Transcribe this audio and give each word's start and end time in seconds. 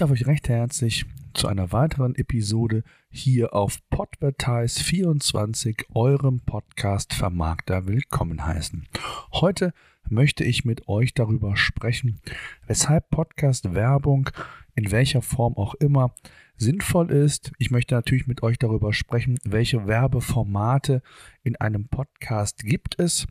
darf 0.00 0.12
euch 0.12 0.26
recht 0.26 0.48
herzlich 0.48 1.04
zu 1.34 1.46
einer 1.46 1.72
weiteren 1.72 2.14
Episode 2.14 2.84
hier 3.10 3.52
auf 3.52 3.80
Podvertise24, 3.92 5.94
eurem 5.94 6.40
Podcast-Vermarkter, 6.40 7.86
willkommen 7.86 8.46
heißen. 8.46 8.88
Heute 9.34 9.74
möchte 10.08 10.42
ich 10.42 10.64
mit 10.64 10.88
euch 10.88 11.12
darüber 11.12 11.54
sprechen, 11.54 12.18
weshalb 12.66 13.10
Podcast-Werbung 13.10 14.30
in 14.74 14.90
welcher 14.90 15.20
Form 15.20 15.58
auch 15.58 15.74
immer 15.74 16.14
sinnvoll 16.56 17.10
ist. 17.10 17.52
Ich 17.58 17.70
möchte 17.70 17.94
natürlich 17.94 18.26
mit 18.26 18.42
euch 18.42 18.58
darüber 18.58 18.94
sprechen, 18.94 19.38
welche 19.44 19.86
Werbeformate 19.86 21.02
in 21.42 21.56
einem 21.56 21.88
Podcast 21.88 22.64
gibt 22.64 22.98
es, 22.98 23.26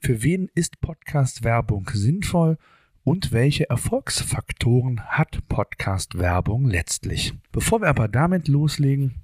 für 0.00 0.22
wen 0.22 0.48
ist 0.54 0.80
Podcast-Werbung 0.80 1.90
sinnvoll 1.92 2.56
und 3.04 3.32
welche 3.32 3.68
Erfolgsfaktoren 3.68 5.02
hat 5.06 5.46
Podcast-Werbung 5.48 6.64
letztlich. 6.64 7.34
Bevor 7.52 7.82
wir 7.82 7.88
aber 7.88 8.08
damit 8.08 8.48
loslegen, 8.48 9.22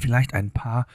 vielleicht 0.00 0.34
ein 0.34 0.52
paar 0.52 0.86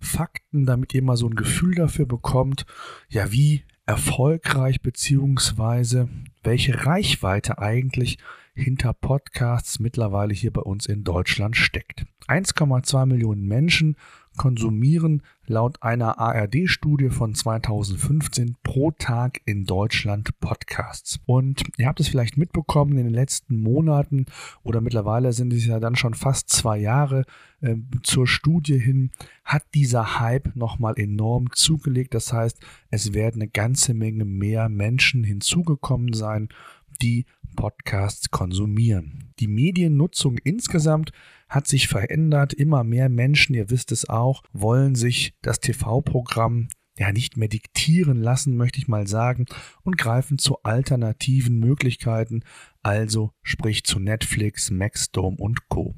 Fakten, 0.00 0.64
damit 0.64 0.94
ihr 0.94 1.02
mal 1.02 1.16
so 1.16 1.26
ein 1.26 1.34
Gefühl 1.34 1.74
dafür 1.74 2.06
bekommt, 2.06 2.66
ja, 3.08 3.32
wie 3.32 3.64
erfolgreich 3.84 4.80
beziehungsweise 4.80 6.08
welche 6.44 6.86
Reichweite 6.86 7.58
eigentlich 7.58 8.18
hinter 8.54 8.92
Podcasts 8.92 9.80
mittlerweile 9.80 10.34
hier 10.34 10.52
bei 10.52 10.60
uns 10.60 10.86
in 10.86 11.02
Deutschland 11.02 11.56
steckt. 11.56 12.04
1,2 12.28 13.06
Millionen 13.06 13.46
Menschen 13.46 13.96
konsumieren 14.36 15.22
laut 15.46 15.82
einer 15.82 16.18
ARD-Studie 16.18 17.10
von 17.10 17.34
2015 17.34 18.56
pro 18.62 18.90
Tag 18.92 19.40
in 19.44 19.64
Deutschland 19.64 20.38
Podcasts. 20.40 21.20
Und 21.26 21.62
ihr 21.76 21.86
habt 21.86 22.00
es 22.00 22.08
vielleicht 22.08 22.36
mitbekommen 22.36 22.96
in 22.96 23.04
den 23.04 23.14
letzten 23.14 23.60
Monaten 23.60 24.26
oder 24.62 24.80
mittlerweile 24.80 25.32
sind 25.32 25.52
es 25.52 25.66
ja 25.66 25.80
dann 25.80 25.96
schon 25.96 26.14
fast 26.14 26.48
zwei 26.48 26.78
Jahre 26.78 27.24
äh, 27.60 27.76
zur 28.02 28.26
Studie 28.26 28.78
hin, 28.78 29.10
hat 29.44 29.64
dieser 29.74 30.20
Hype 30.20 30.54
nochmal 30.56 30.94
enorm 30.96 31.52
zugelegt. 31.52 32.14
Das 32.14 32.32
heißt, 32.32 32.60
es 32.90 33.12
werden 33.12 33.42
eine 33.42 33.50
ganze 33.50 33.94
Menge 33.94 34.24
mehr 34.24 34.68
Menschen 34.68 35.24
hinzugekommen 35.24 36.12
sein, 36.12 36.48
die 37.00 37.26
Podcasts 37.56 38.30
konsumieren. 38.30 39.32
Die 39.38 39.48
Mediennutzung 39.48 40.38
insgesamt 40.38 41.12
hat 41.48 41.68
sich 41.68 41.88
verändert. 41.88 42.52
Immer 42.52 42.84
mehr 42.84 43.08
Menschen, 43.08 43.54
ihr 43.54 43.70
wisst 43.70 43.92
es 43.92 44.08
auch, 44.08 44.42
wollen 44.52 44.94
sich 44.94 45.34
das 45.42 45.60
TV-Programm 45.60 46.68
ja 46.98 47.10
nicht 47.12 47.36
mehr 47.36 47.48
diktieren 47.48 48.20
lassen, 48.20 48.56
möchte 48.56 48.78
ich 48.78 48.88
mal 48.88 49.06
sagen, 49.06 49.46
und 49.82 49.96
greifen 49.96 50.38
zu 50.38 50.62
alternativen 50.62 51.58
Möglichkeiten, 51.58 52.44
also 52.82 53.32
sprich 53.42 53.84
zu 53.84 53.98
Netflix, 53.98 54.70
Maxdome 54.70 55.36
und 55.38 55.68
Co. 55.68 55.94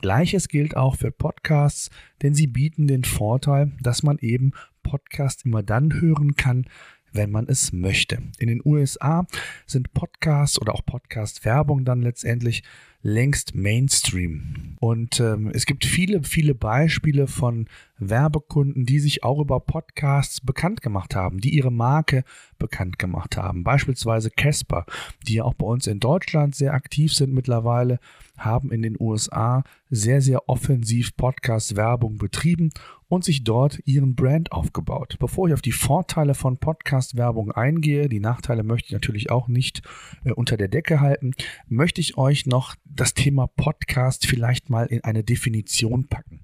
Gleiches 0.00 0.48
gilt 0.48 0.76
auch 0.76 0.96
für 0.96 1.10
Podcasts, 1.10 1.90
denn 2.22 2.34
sie 2.34 2.46
bieten 2.46 2.86
den 2.86 3.04
Vorteil, 3.04 3.72
dass 3.80 4.02
man 4.02 4.18
eben 4.18 4.52
Podcasts 4.82 5.44
immer 5.44 5.62
dann 5.62 6.00
hören 6.00 6.36
kann, 6.36 6.66
wenn 7.14 7.30
man 7.30 7.46
es 7.48 7.72
möchte. 7.72 8.18
In 8.38 8.48
den 8.48 8.60
USA 8.64 9.26
sind 9.66 9.94
Podcasts 9.94 10.60
oder 10.60 10.74
auch 10.74 10.84
Podcast-Werbung 10.84 11.84
dann 11.84 12.02
letztendlich 12.02 12.62
längst 13.02 13.54
Mainstream. 13.54 14.76
Und 14.80 15.20
ähm, 15.20 15.50
es 15.54 15.66
gibt 15.66 15.84
viele, 15.84 16.22
viele 16.24 16.54
Beispiele 16.54 17.26
von 17.26 17.66
Werbekunden, 17.98 18.86
die 18.86 18.98
sich 18.98 19.22
auch 19.22 19.40
über 19.40 19.60
Podcasts 19.60 20.40
bekannt 20.40 20.82
gemacht 20.82 21.14
haben, 21.14 21.38
die 21.38 21.54
ihre 21.54 21.70
Marke 21.70 22.24
bekannt 22.58 22.98
gemacht 22.98 23.36
haben. 23.36 23.64
Beispielsweise 23.64 24.30
Casper, 24.30 24.86
die 25.26 25.34
ja 25.34 25.44
auch 25.44 25.54
bei 25.54 25.66
uns 25.66 25.86
in 25.86 26.00
Deutschland 26.00 26.54
sehr 26.54 26.74
aktiv 26.74 27.12
sind 27.12 27.32
mittlerweile, 27.32 27.98
haben 28.36 28.72
in 28.72 28.82
den 28.82 28.96
USA 28.98 29.62
sehr, 29.90 30.20
sehr 30.20 30.48
offensiv 30.48 31.16
Podcast-Werbung 31.16 32.18
betrieben 32.18 32.70
und 33.08 33.24
sich 33.24 33.44
dort 33.44 33.78
ihren 33.84 34.14
Brand 34.16 34.50
aufgebaut. 34.50 35.16
Bevor 35.20 35.46
ich 35.46 35.54
auf 35.54 35.62
die 35.62 35.72
Vorteile 35.72 36.34
von 36.34 36.58
Podcast-Werbung 36.58 37.52
eingehe, 37.52 38.08
die 38.08 38.20
Nachteile 38.20 38.64
möchte 38.64 38.86
ich 38.86 38.92
natürlich 38.92 39.30
auch 39.30 39.46
nicht 39.46 39.82
äh, 40.24 40.32
unter 40.32 40.56
der 40.56 40.68
Decke 40.68 41.00
halten, 41.00 41.32
möchte 41.68 42.00
ich 42.00 42.18
euch 42.18 42.46
noch 42.46 42.74
das 42.84 43.14
Thema 43.14 43.46
Podcast 43.46 44.26
vielleicht 44.26 44.68
mal 44.68 44.86
in 44.86 45.04
eine 45.04 45.22
Definition 45.22 46.08
packen. 46.08 46.43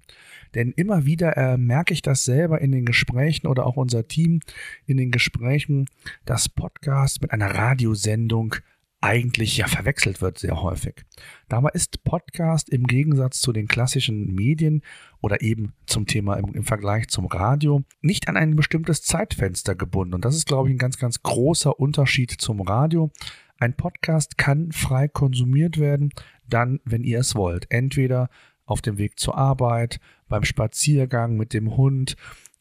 Denn 0.54 0.72
immer 0.72 1.06
wieder 1.06 1.36
äh, 1.36 1.56
merke 1.56 1.92
ich 1.94 2.02
das 2.02 2.24
selber 2.24 2.60
in 2.60 2.72
den 2.72 2.84
Gesprächen 2.84 3.46
oder 3.46 3.66
auch 3.66 3.76
unser 3.76 4.08
Team 4.08 4.40
in 4.86 4.96
den 4.96 5.10
Gesprächen, 5.10 5.86
dass 6.24 6.48
Podcast 6.48 7.22
mit 7.22 7.32
einer 7.32 7.54
Radiosendung 7.54 8.56
eigentlich 9.00 9.56
ja 9.56 9.66
verwechselt 9.66 10.20
wird 10.20 10.38
sehr 10.38 10.60
häufig. 10.62 11.04
Dabei 11.48 11.70
ist 11.72 12.04
Podcast 12.04 12.68
im 12.68 12.84
Gegensatz 12.84 13.40
zu 13.40 13.52
den 13.52 13.66
klassischen 13.66 14.34
Medien 14.34 14.82
oder 15.20 15.40
eben 15.40 15.72
zum 15.86 16.06
Thema 16.06 16.34
im, 16.36 16.54
im, 16.54 16.64
Vergleich 16.64 17.08
zum 17.08 17.26
Radio 17.26 17.82
nicht 18.02 18.28
an 18.28 18.36
ein 18.36 18.56
bestimmtes 18.56 19.02
Zeitfenster 19.02 19.74
gebunden. 19.74 20.14
Und 20.14 20.24
das 20.24 20.36
ist, 20.36 20.46
glaube 20.46 20.68
ich, 20.68 20.74
ein 20.74 20.78
ganz, 20.78 20.98
ganz 20.98 21.22
großer 21.22 21.78
Unterschied 21.80 22.30
zum 22.30 22.60
Radio. 22.60 23.10
Ein 23.58 23.74
Podcast 23.74 24.36
kann 24.38 24.72
frei 24.72 25.08
konsumiert 25.08 25.78
werden, 25.78 26.10
dann, 26.46 26.80
wenn 26.84 27.04
ihr 27.04 27.20
es 27.20 27.34
wollt. 27.34 27.70
Entweder 27.70 28.28
auf 28.70 28.82
dem 28.82 28.98
Weg 28.98 29.18
zur 29.18 29.36
Arbeit, 29.36 30.00
beim 30.28 30.44
Spaziergang 30.44 31.36
mit 31.36 31.52
dem 31.52 31.76
Hund, 31.76 32.16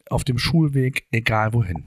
auf 0.09 0.23
dem 0.23 0.37
Schulweg, 0.37 1.07
egal 1.11 1.53
wohin. 1.53 1.83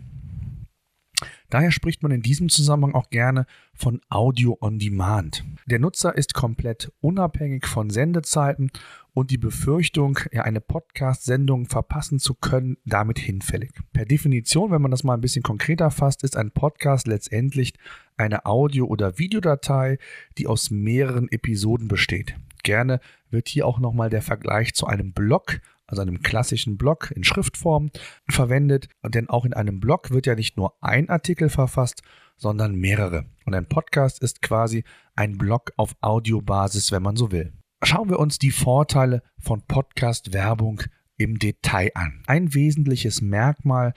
Daher 1.50 1.70
spricht 1.70 2.02
man 2.02 2.12
in 2.12 2.22
diesem 2.22 2.48
Zusammenhang 2.48 2.94
auch 2.94 3.10
gerne 3.10 3.44
von 3.74 4.00
Audio 4.08 4.56
on 4.62 4.78
Demand. 4.78 5.44
Der 5.66 5.78
Nutzer 5.78 6.16
ist 6.16 6.32
komplett 6.32 6.90
unabhängig 7.00 7.66
von 7.66 7.90
Sendezeiten 7.90 8.70
und 9.12 9.30
die 9.30 9.36
Befürchtung, 9.36 10.18
eine 10.32 10.62
Podcast-Sendung 10.62 11.66
verpassen 11.66 12.18
zu 12.18 12.32
können, 12.32 12.78
damit 12.86 13.18
hinfällig. 13.18 13.72
Per 13.92 14.06
Definition, 14.06 14.70
wenn 14.70 14.80
man 14.80 14.90
das 14.90 15.04
mal 15.04 15.12
ein 15.12 15.20
bisschen 15.20 15.42
konkreter 15.42 15.90
fasst, 15.90 16.24
ist 16.24 16.38
ein 16.38 16.52
Podcast 16.52 17.06
letztendlich 17.06 17.74
eine 18.16 18.46
Audio- 18.46 18.86
oder 18.86 19.18
Videodatei, 19.18 19.98
die 20.38 20.46
aus 20.46 20.70
mehreren 20.70 21.30
Episoden 21.30 21.86
besteht. 21.86 22.34
Gerne 22.62 23.00
wird 23.30 23.48
hier 23.48 23.66
auch 23.66 23.78
nochmal 23.78 24.10
der 24.10 24.22
Vergleich 24.22 24.74
zu 24.74 24.86
einem 24.86 25.12
Blog 25.12 25.60
also 25.92 26.00
einem 26.00 26.22
klassischen 26.22 26.78
Blog 26.78 27.12
in 27.14 27.22
Schriftform 27.22 27.90
verwendet. 28.26 28.88
Denn 29.06 29.28
auch 29.28 29.44
in 29.44 29.52
einem 29.52 29.78
Blog 29.78 30.10
wird 30.10 30.26
ja 30.26 30.34
nicht 30.34 30.56
nur 30.56 30.74
ein 30.82 31.10
Artikel 31.10 31.50
verfasst, 31.50 32.02
sondern 32.38 32.74
mehrere. 32.74 33.26
Und 33.44 33.54
ein 33.54 33.68
Podcast 33.68 34.22
ist 34.22 34.40
quasi 34.40 34.84
ein 35.14 35.36
Blog 35.36 35.72
auf 35.76 35.94
Audiobasis, 36.00 36.92
wenn 36.92 37.02
man 37.02 37.16
so 37.16 37.30
will. 37.30 37.52
Schauen 37.84 38.08
wir 38.08 38.18
uns 38.18 38.38
die 38.38 38.52
Vorteile 38.52 39.22
von 39.38 39.62
Podcast-Werbung 39.66 40.82
im 41.18 41.38
Detail 41.38 41.90
an. 41.94 42.22
Ein 42.26 42.54
wesentliches 42.54 43.20
Merkmal 43.20 43.92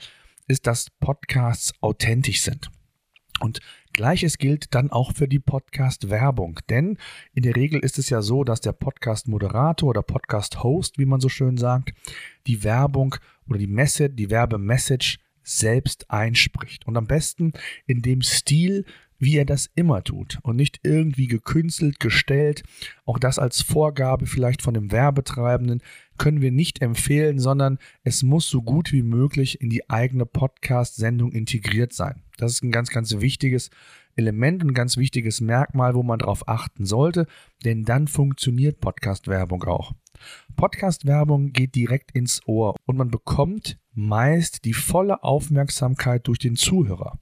ist, 0.48 0.66
dass 0.66 0.90
Podcasts 1.00 1.72
authentisch 1.80 2.42
sind. 2.42 2.70
Und 3.40 3.60
Gleiches 3.96 4.36
gilt 4.36 4.74
dann 4.74 4.90
auch 4.90 5.14
für 5.14 5.26
die 5.26 5.38
Podcast-Werbung, 5.38 6.60
denn 6.68 6.98
in 7.32 7.42
der 7.42 7.56
Regel 7.56 7.80
ist 7.80 7.98
es 7.98 8.10
ja 8.10 8.20
so, 8.20 8.44
dass 8.44 8.60
der 8.60 8.72
Podcast-Moderator 8.72 9.88
oder 9.88 10.02
Podcast-Host, 10.02 10.98
wie 10.98 11.06
man 11.06 11.20
so 11.20 11.30
schön 11.30 11.56
sagt, 11.56 11.94
die 12.46 12.62
Werbung 12.62 13.14
oder 13.48 13.58
die 13.58 13.66
Message, 13.66 14.14
die 14.14 14.28
Werbemessage 14.28 15.16
selbst 15.42 16.10
einspricht. 16.10 16.86
Und 16.86 16.98
am 16.98 17.06
besten 17.06 17.54
in 17.86 18.02
dem 18.02 18.20
Stil, 18.20 18.84
wie 19.18 19.36
er 19.36 19.44
das 19.44 19.70
immer 19.74 20.04
tut 20.04 20.38
und 20.42 20.56
nicht 20.56 20.80
irgendwie 20.82 21.26
gekünstelt, 21.26 22.00
gestellt. 22.00 22.62
Auch 23.04 23.18
das 23.18 23.38
als 23.38 23.62
Vorgabe 23.62 24.26
vielleicht 24.26 24.62
von 24.62 24.74
dem 24.74 24.92
Werbetreibenden 24.92 25.82
können 26.18 26.40
wir 26.40 26.52
nicht 26.52 26.82
empfehlen, 26.82 27.38
sondern 27.38 27.78
es 28.02 28.22
muss 28.22 28.48
so 28.48 28.62
gut 28.62 28.92
wie 28.92 29.02
möglich 29.02 29.60
in 29.60 29.70
die 29.70 29.88
eigene 29.90 30.26
Podcast-Sendung 30.26 31.32
integriert 31.32 31.92
sein. 31.92 32.22
Das 32.36 32.52
ist 32.52 32.62
ein 32.62 32.72
ganz, 32.72 32.90
ganz 32.90 33.20
wichtiges 33.20 33.70
Element 34.16 34.62
und 34.62 34.70
ein 34.70 34.74
ganz 34.74 34.96
wichtiges 34.96 35.40
Merkmal, 35.40 35.94
wo 35.94 36.02
man 36.02 36.18
darauf 36.18 36.48
achten 36.48 36.86
sollte, 36.86 37.26
denn 37.64 37.84
dann 37.84 38.08
funktioniert 38.08 38.80
Podcast-Werbung 38.80 39.64
auch. 39.64 39.92
Podcast-Werbung 40.56 41.52
geht 41.52 41.74
direkt 41.74 42.12
ins 42.12 42.40
Ohr 42.46 42.74
und 42.86 42.96
man 42.96 43.10
bekommt 43.10 43.78
meist 43.92 44.64
die 44.64 44.72
volle 44.72 45.22
Aufmerksamkeit 45.22 46.26
durch 46.26 46.38
den 46.38 46.56
Zuhörer. 46.56 47.18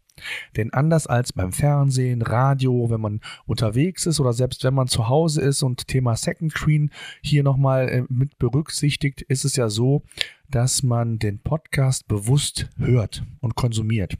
Denn 0.56 0.72
anders 0.72 1.06
als 1.06 1.32
beim 1.32 1.52
Fernsehen, 1.52 2.22
Radio, 2.22 2.90
wenn 2.90 3.00
man 3.00 3.20
unterwegs 3.46 4.06
ist 4.06 4.20
oder 4.20 4.32
selbst 4.32 4.64
wenn 4.64 4.74
man 4.74 4.88
zu 4.88 5.08
Hause 5.08 5.40
ist 5.40 5.62
und 5.62 5.88
Thema 5.88 6.16
Second 6.16 6.52
Screen 6.52 6.90
hier 7.22 7.42
nochmal 7.42 7.88
äh, 7.88 8.04
mit 8.08 8.38
berücksichtigt, 8.38 9.22
ist 9.22 9.44
es 9.44 9.56
ja 9.56 9.68
so, 9.68 10.02
dass 10.48 10.82
man 10.82 11.18
den 11.18 11.38
Podcast 11.40 12.06
bewusst 12.06 12.68
hört 12.78 13.24
und 13.40 13.56
konsumiert 13.56 14.16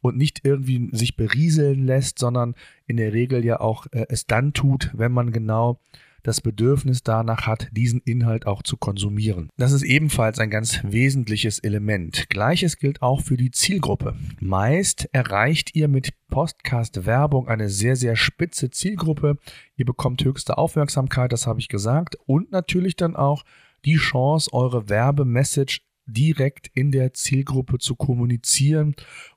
und 0.00 0.16
nicht 0.16 0.44
irgendwie 0.44 0.88
sich 0.92 1.16
berieseln 1.16 1.84
lässt, 1.84 2.18
sondern 2.18 2.54
in 2.86 2.96
der 2.96 3.12
Regel 3.12 3.44
ja 3.44 3.60
auch 3.60 3.86
äh, 3.92 4.06
es 4.08 4.26
dann 4.26 4.52
tut, 4.52 4.90
wenn 4.94 5.12
man 5.12 5.32
genau 5.32 5.80
das 6.22 6.40
Bedürfnis 6.40 7.02
danach 7.02 7.46
hat, 7.46 7.68
diesen 7.72 8.00
Inhalt 8.00 8.46
auch 8.46 8.62
zu 8.62 8.76
konsumieren. 8.76 9.50
Das 9.56 9.72
ist 9.72 9.82
ebenfalls 9.82 10.38
ein 10.38 10.50
ganz 10.50 10.80
wesentliches 10.82 11.58
Element. 11.58 12.28
Gleiches 12.28 12.78
gilt 12.78 13.02
auch 13.02 13.22
für 13.22 13.36
die 13.36 13.50
Zielgruppe. 13.50 14.16
Meist 14.40 15.08
erreicht 15.12 15.74
ihr 15.74 15.88
mit 15.88 16.10
Podcast-Werbung 16.28 17.48
eine 17.48 17.68
sehr, 17.68 17.96
sehr 17.96 18.16
spitze 18.16 18.70
Zielgruppe. 18.70 19.38
Ihr 19.76 19.84
bekommt 19.84 20.24
höchste 20.24 20.58
Aufmerksamkeit, 20.58 21.32
das 21.32 21.46
habe 21.46 21.60
ich 21.60 21.68
gesagt. 21.68 22.16
Und 22.26 22.52
natürlich 22.52 22.96
dann 22.96 23.16
auch 23.16 23.44
die 23.84 23.96
Chance, 23.96 24.52
eure 24.52 24.88
Werbemessage 24.88 25.80
direkt 26.06 26.70
in 26.74 26.90
der 26.90 27.14
Zielgruppe 27.14 27.78
zu 27.78 27.94
kommunizieren 27.94 28.94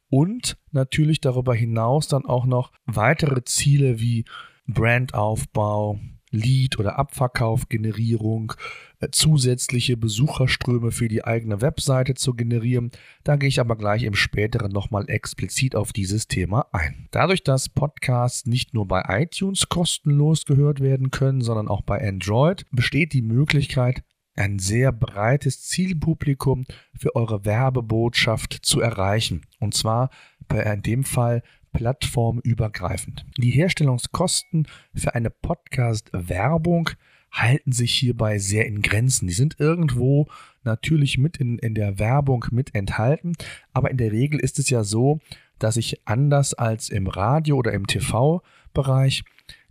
und 0.10 0.58
natürlich 0.72 1.22
darüber 1.22 1.54
hinaus 1.56 2.08
dann 2.08 2.26
auch 2.26 2.46
noch 2.46 2.72
weitere 2.86 3.44
Ziele 3.44 4.00
wie 4.00 4.26
Brandaufbau, 4.68 6.00
Lead- 6.34 6.80
oder 6.80 7.00
Abverkaufgenerierung, 7.00 8.54
äh, 9.00 9.10
zusätzliche 9.12 9.96
Besucherströme 9.96 10.92
für 10.92 11.08
die 11.08 11.24
eigene 11.24 11.62
Webseite 11.62 12.16
zu 12.16 12.34
generieren. 12.34 12.92
Da 13.24 13.38
gehe 13.38 13.48
ich 13.48 13.60
aber 13.60 13.78
gleich 13.78 14.04
im 14.04 14.16
späteren 14.16 14.72
nochmal 14.72 15.06
explizit 15.08 15.76
auf 15.76 15.94
dieses 15.94 16.28
Thema 16.28 16.66
ein. 16.74 17.08
Dadurch, 17.12 17.44
dass 17.44 17.70
Podcasts 17.70 18.46
nicht 18.46 18.74
nur 18.74 18.88
bei 18.88 19.04
iTunes 19.08 19.70
kostenlos 19.70 20.46
gehört 20.46 20.82
werden 20.82 21.12
können, 21.12 21.42
sondern 21.42 21.68
auch 21.68 21.82
bei 21.82 22.06
Android, 22.06 22.66
besteht 22.72 23.14
die 23.14 23.22
Möglichkeit, 23.22 24.04
ein 24.36 24.58
sehr 24.58 24.92
breites 24.92 25.62
Zielpublikum 25.62 26.66
für 26.98 27.16
eure 27.16 27.46
Werbebotschaft 27.46 28.60
zu 28.64 28.82
erreichen. 28.82 29.46
Und 29.60 29.76
zwar 29.76 30.10
in 30.52 30.82
dem 30.82 31.04
Fall 31.04 31.44
plattformübergreifend. 31.74 33.26
Die 33.38 33.52
Herstellungskosten 33.52 34.68
für 34.96 35.16
eine 35.16 35.30
Podcast-Werbung 35.30 36.92
halten 37.32 37.72
sich 37.72 37.94
hierbei 37.94 38.38
sehr 38.38 38.68
in 38.68 38.82
Grenzen. 38.82 39.28
Die 39.28 39.34
sind 39.34 39.60
irgendwo 39.60 40.28
natürlich 40.64 41.18
mit 41.18 41.38
in, 41.38 41.58
in 41.58 41.74
der 41.76 42.00
Werbung 42.00 42.46
mit 42.52 42.74
enthalten, 42.76 43.34
aber 43.74 43.92
in 43.92 43.98
der 43.98 44.12
Regel 44.12 44.40
ist 44.40 44.60
es 44.60 44.70
ja 44.70 44.84
so, 44.84 45.20
dass 45.60 45.78
ich 45.78 46.02
anders 46.06 46.54
als 46.54 46.90
im 46.90 47.08
Radio 47.08 47.58
oder 47.58 47.74
im 47.74 47.88
TV-Bereich 47.88 49.24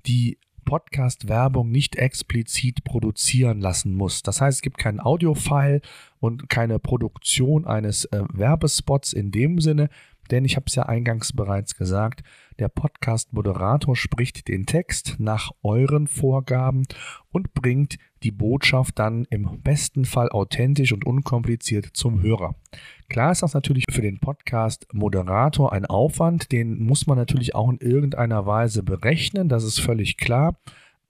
die 0.07 0.39
Podcast-Werbung 0.65 1.71
nicht 1.71 1.97
explizit 1.97 2.85
produzieren 2.85 3.61
lassen 3.61 3.95
muss. 3.95 4.23
Das 4.23 4.41
heißt, 4.41 4.59
es 4.59 4.63
gibt 4.63 4.79
keinen 4.79 5.01
Audio-File 5.01 5.81
und 6.21 6.49
keine 6.49 6.79
Produktion 6.79 7.67
eines 7.67 8.05
äh, 8.07 8.23
Werbespots 8.33 9.13
in 9.13 9.31
dem 9.33 9.61
Sinne, 9.61 9.89
denn 10.33 10.45
ich 10.45 10.57
habe 10.57 10.65
es 10.67 10.75
ja 10.75 10.85
eingangs 10.85 11.33
bereits 11.33 11.77
gesagt, 11.77 12.23
der 12.59 12.69
Podcast-Moderator 12.69 13.95
spricht 13.95 14.49
den 14.49 14.67
Text 14.67 15.17
nach 15.19 15.51
euren 15.63 16.09
Vorgaben 16.09 16.87
und 17.31 17.55
bringt 17.55 17.99
die 18.23 18.31
Botschaft 18.31 18.99
dann 18.99 19.27
im 19.31 19.61
besten 19.63 20.05
Fall 20.05 20.31
authentisch 20.31 20.93
und 20.93 21.05
unkompliziert 21.05 21.91
zum 21.93 22.23
Hörer. 22.23 22.55
Klar 23.09 23.33
ist 23.33 23.43
das 23.43 23.55
natürlich 23.55 23.85
für 23.91 24.03
den 24.03 24.19
Podcast-Moderator 24.19 25.73
ein 25.73 25.87
Aufwand, 25.87 26.51
den 26.51 26.83
muss 26.83 27.07
man 27.07 27.19
natürlich 27.19 27.55
auch 27.55 27.71
in 27.71 27.79
irgendeiner 27.79 28.47
Weise 28.47 28.83
berechnen, 28.83 29.49
das 29.49 29.65
ist 29.65 29.81
völlig 29.81 30.17
klar. 30.17 30.57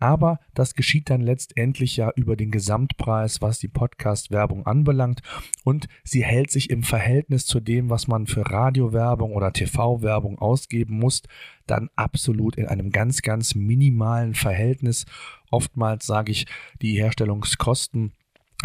Aber 0.02 0.40
das 0.52 0.74
geschieht 0.74 1.10
dann 1.10 1.20
letztendlich 1.20 1.96
ja 1.96 2.10
über 2.16 2.34
den 2.34 2.50
Gesamtpreis, 2.50 3.40
was 3.40 3.60
die 3.60 3.68
Podcast-Werbung 3.68 4.66
anbelangt. 4.66 5.22
Und 5.62 5.86
sie 6.02 6.24
hält 6.24 6.50
sich 6.50 6.70
im 6.70 6.82
Verhältnis 6.82 7.46
zu 7.46 7.60
dem, 7.60 7.88
was 7.88 8.08
man 8.08 8.26
für 8.26 8.50
Radiowerbung 8.50 9.30
oder 9.30 9.52
TV-Werbung 9.52 10.40
ausgeben 10.40 10.98
muss, 10.98 11.22
dann 11.68 11.88
absolut 11.94 12.56
in 12.56 12.66
einem 12.66 12.90
ganz, 12.90 13.22
ganz 13.22 13.54
minimalen 13.54 14.34
Verhältnis. 14.34 15.06
Oftmals 15.52 16.04
sage 16.04 16.32
ich, 16.32 16.46
die 16.80 16.96
Herstellungskosten 16.96 18.10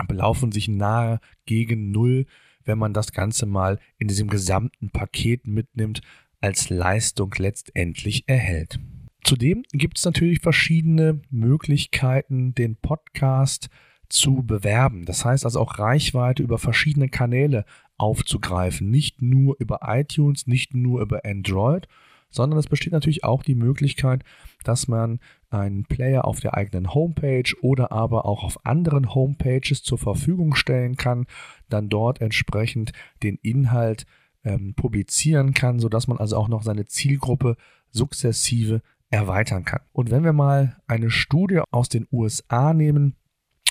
belaufen 0.08 0.52
sich 0.52 0.68
nahe 0.68 1.20
gegen 1.46 1.92
Null, 1.92 2.26
wenn 2.66 2.80
man 2.80 2.94
das 2.94 3.12
Ganze 3.12 3.46
mal 3.46 3.78
in 4.00 4.08
diesem 4.08 4.28
gesamten 4.28 4.90
Paket 4.90 5.46
mitnimmt, 5.46 6.02
als 6.42 6.72
Leistung 6.72 7.32
letztendlich 7.38 8.28
erhält. 8.28 8.80
Zudem 9.28 9.64
gibt 9.74 9.98
es 9.98 10.06
natürlich 10.06 10.40
verschiedene 10.40 11.20
Möglichkeiten, 11.30 12.56
den 12.56 12.78
Podcast 12.78 13.68
zu 14.08 14.42
bewerben. 14.42 15.04
Das 15.04 15.26
heißt 15.26 15.44
also 15.44 15.60
auch 15.60 15.80
Reichweite 15.80 16.42
über 16.42 16.58
verschiedene 16.58 17.10
Kanäle 17.10 17.66
aufzugreifen. 17.98 18.90
Nicht 18.90 19.22
nur 19.22 19.58
über 19.60 19.80
iTunes, 19.84 20.48
nicht 20.48 20.74
nur 20.74 21.02
über 21.02 21.26
Android, 21.26 21.90
sondern 22.30 22.58
es 22.58 22.68
besteht 22.68 22.94
natürlich 22.94 23.26
auch 23.26 23.44
die 23.44 23.56
Möglichkeit, 23.56 24.24
dass 24.64 24.88
man 24.88 25.20
einen 25.50 25.84
Player 25.84 26.24
auf 26.24 26.40
der 26.40 26.54
eigenen 26.54 26.94
Homepage 26.94 27.54
oder 27.62 27.92
aber 27.92 28.24
auch 28.24 28.46
auf 28.46 28.66
anderen 28.66 29.14
Homepages 29.14 29.84
zur 29.84 29.98
Verfügung 29.98 30.56
stellen 30.56 30.96
kann, 30.96 31.26
dann 31.68 31.90
dort 31.90 32.22
entsprechend 32.22 32.94
den 33.24 33.36
Inhalt 33.42 34.06
ähm, 34.46 34.74
publizieren 34.74 35.54
kann, 35.54 35.80
sodass 35.80 36.08
man 36.08 36.18
also 36.18 36.38
auch 36.38 36.48
noch 36.48 36.64
seine 36.64 36.86
Zielgruppe 36.86 37.58
sukzessive 37.92 38.82
erweitern 39.10 39.64
kann. 39.64 39.82
Und 39.92 40.12
wenn 40.12 40.24
wir 40.24 40.34
mal 40.34 40.78
eine 40.88 41.10
Studie 41.10 41.62
aus 41.72 41.90
den 41.90 42.08
USA 42.12 42.74
nehmen, 42.74 43.16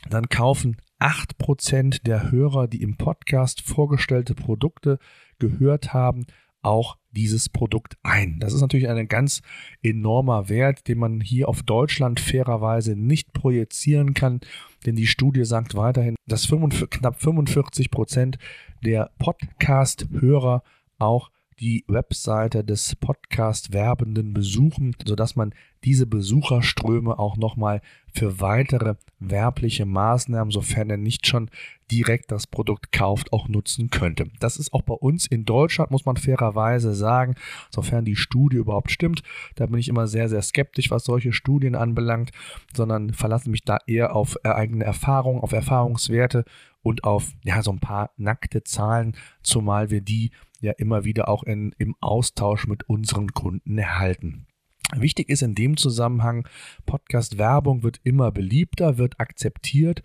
dann 0.09 0.29
kaufen 0.29 0.77
8% 1.01 2.03
der 2.05 2.31
Hörer, 2.31 2.69
die 2.69 2.83
im 2.83 2.97
Podcast 2.97 3.61
vorgestellte 3.61 4.35
Produkte 4.35 4.99
gehört 5.39 5.93
haben, 5.93 6.27
auch 6.63 6.97
dieses 7.13 7.49
Produkt 7.49 7.97
ein. 8.03 8.41
Das 8.41 8.53
ist 8.53 8.61
natürlich 8.61 8.89
ein 8.89 9.09
ganz 9.09 9.41
enormer 9.83 10.49
Wert, 10.49 10.89
den 10.89 10.99
man 10.99 11.21
hier 11.21 11.49
auf 11.49 11.63
Deutschland 11.63 12.19
fairerweise 12.19 12.97
nicht 12.97 13.33
projizieren 13.33 14.15
kann, 14.15 14.41
denn 14.85 14.97
die 14.97 15.07
Studie 15.07 15.45
sagt 15.45 15.77
weiterhin, 15.77 16.17
dass 16.27 16.47
45, 16.47 16.91
knapp 16.91 17.21
45 17.21 17.91
Prozent 17.91 18.39
der 18.85 19.11
Podcast-Hörer 19.19 20.63
auch 20.99 21.31
die 21.61 21.85
Webseite 21.89 22.65
des 22.65 22.97
Podcast-Werbenden 22.97 24.35
besuchen, 24.35 24.95
sodass 25.07 25.37
man 25.37 25.55
diese 25.85 26.07
Besucherströme 26.07 27.19
auch 27.19 27.37
nochmal 27.37 27.81
für 28.13 28.41
weitere 28.41 28.97
werbliche 29.19 29.87
Maßnahmen, 29.87 30.51
sofern 30.51 30.91
er 30.91 30.97
nicht 30.97 31.27
schon 31.27 31.51
direkt 31.91 32.33
das 32.33 32.47
Produkt 32.47 32.93
kauft, 32.93 33.33
auch 33.33 33.49
nutzen 33.49 33.89
könnte. 33.91 34.27
Das 34.41 34.57
ist 34.57 34.73
auch 34.73 34.83
bei 34.83 34.95
uns 34.95 35.27
in 35.27 35.45
Deutschland, 35.45 35.91
muss 35.91 36.05
man 36.05 36.17
fairerweise 36.17 36.95
sagen, 36.95 37.37
sofern 37.71 38.05
die 38.05 38.17
Studie 38.17 38.57
überhaupt 38.57 38.91
stimmt. 38.91 39.23
Da 39.55 39.67
bin 39.67 39.79
ich 39.79 39.89
immer 39.89 40.09
sehr, 40.09 40.29
sehr 40.29 40.43
skeptisch, 40.43 40.91
was 40.91 41.05
solche 41.05 41.33
Studien 41.33 41.75
anbelangt, 41.75 42.33
sondern 42.75 43.13
verlasse 43.13 43.49
mich 43.49 43.63
da 43.63 43.79
eher 43.87 44.15
auf 44.15 44.37
eigene 44.45 44.85
Erfahrungen, 44.85 45.41
auf 45.41 45.53
Erfahrungswerte 45.53 46.45
und 46.83 47.05
auf 47.05 47.33
ja, 47.45 47.63
so 47.63 47.73
ein 47.73 47.81
paar 47.81 48.11
nackte 48.17 48.63
Zahlen, 48.63 49.17
zumal 49.43 49.91
wir 49.91 50.01
die 50.01 50.31
ja 50.61 50.73
immer 50.73 51.05
wieder 51.05 51.29
auch 51.29 51.43
in, 51.43 51.75
im 51.79 51.95
Austausch 52.01 52.67
mit 52.67 52.89
unseren 52.89 53.33
Kunden 53.33 53.79
erhalten. 53.79 54.47
Wichtig 54.95 55.29
ist 55.29 55.43
in 55.43 55.55
dem 55.55 55.77
Zusammenhang, 55.77 56.47
Podcast-Werbung 56.85 57.83
wird 57.83 58.01
immer 58.05 58.31
beliebter, 58.31 58.99
wird 58.99 59.19
akzeptiert, 59.19 60.03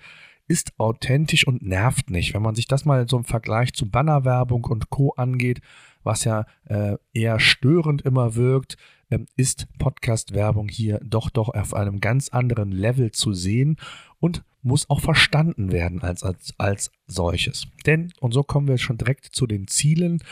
ist 0.48 0.74
authentisch 0.80 1.46
und 1.46 1.62
nervt 1.62 2.10
nicht. 2.10 2.34
Wenn 2.34 2.42
man 2.42 2.56
sich 2.56 2.68
das 2.68 2.84
mal 2.84 3.08
so 3.08 3.18
im 3.18 3.24
Vergleich 3.24 3.74
zu 3.74 3.90
Bannerwerbung 3.90 4.66
und 4.66 4.90
Co 4.90 5.12
angeht, 5.12 5.62
was 6.04 6.24
ja 6.24 6.46
äh, 6.66 6.98
eher 7.14 7.40
störend 7.40 8.02
immer 8.02 8.36
wirkt, 8.36 8.76
ähm, 9.12 9.28
ist 9.36 9.68
Podcast-Werbung 9.78 10.70
hier 10.70 11.00
doch 11.04 11.30
doch 11.30 11.50
auf 11.50 11.74
einem 11.74 12.00
ganz 12.00 12.30
anderen 12.30 12.72
Level 12.72 13.12
zu 13.12 13.34
sehen 13.34 13.78
und 14.20 14.44
muss 14.64 14.90
auch 14.90 15.02
verstanden 15.02 15.72
werden 15.72 16.02
als, 16.02 16.24
als, 16.24 16.54
als 16.58 16.92
solches. 17.08 17.68
Denn, 17.86 18.14
und 18.20 18.32
so 18.32 18.44
kommen 18.44 18.68
wir 18.68 18.78
schon 18.78 18.98
direkt 18.98 19.26
zu 19.26 19.48
den 19.48 19.68
Zielen, 19.68 20.24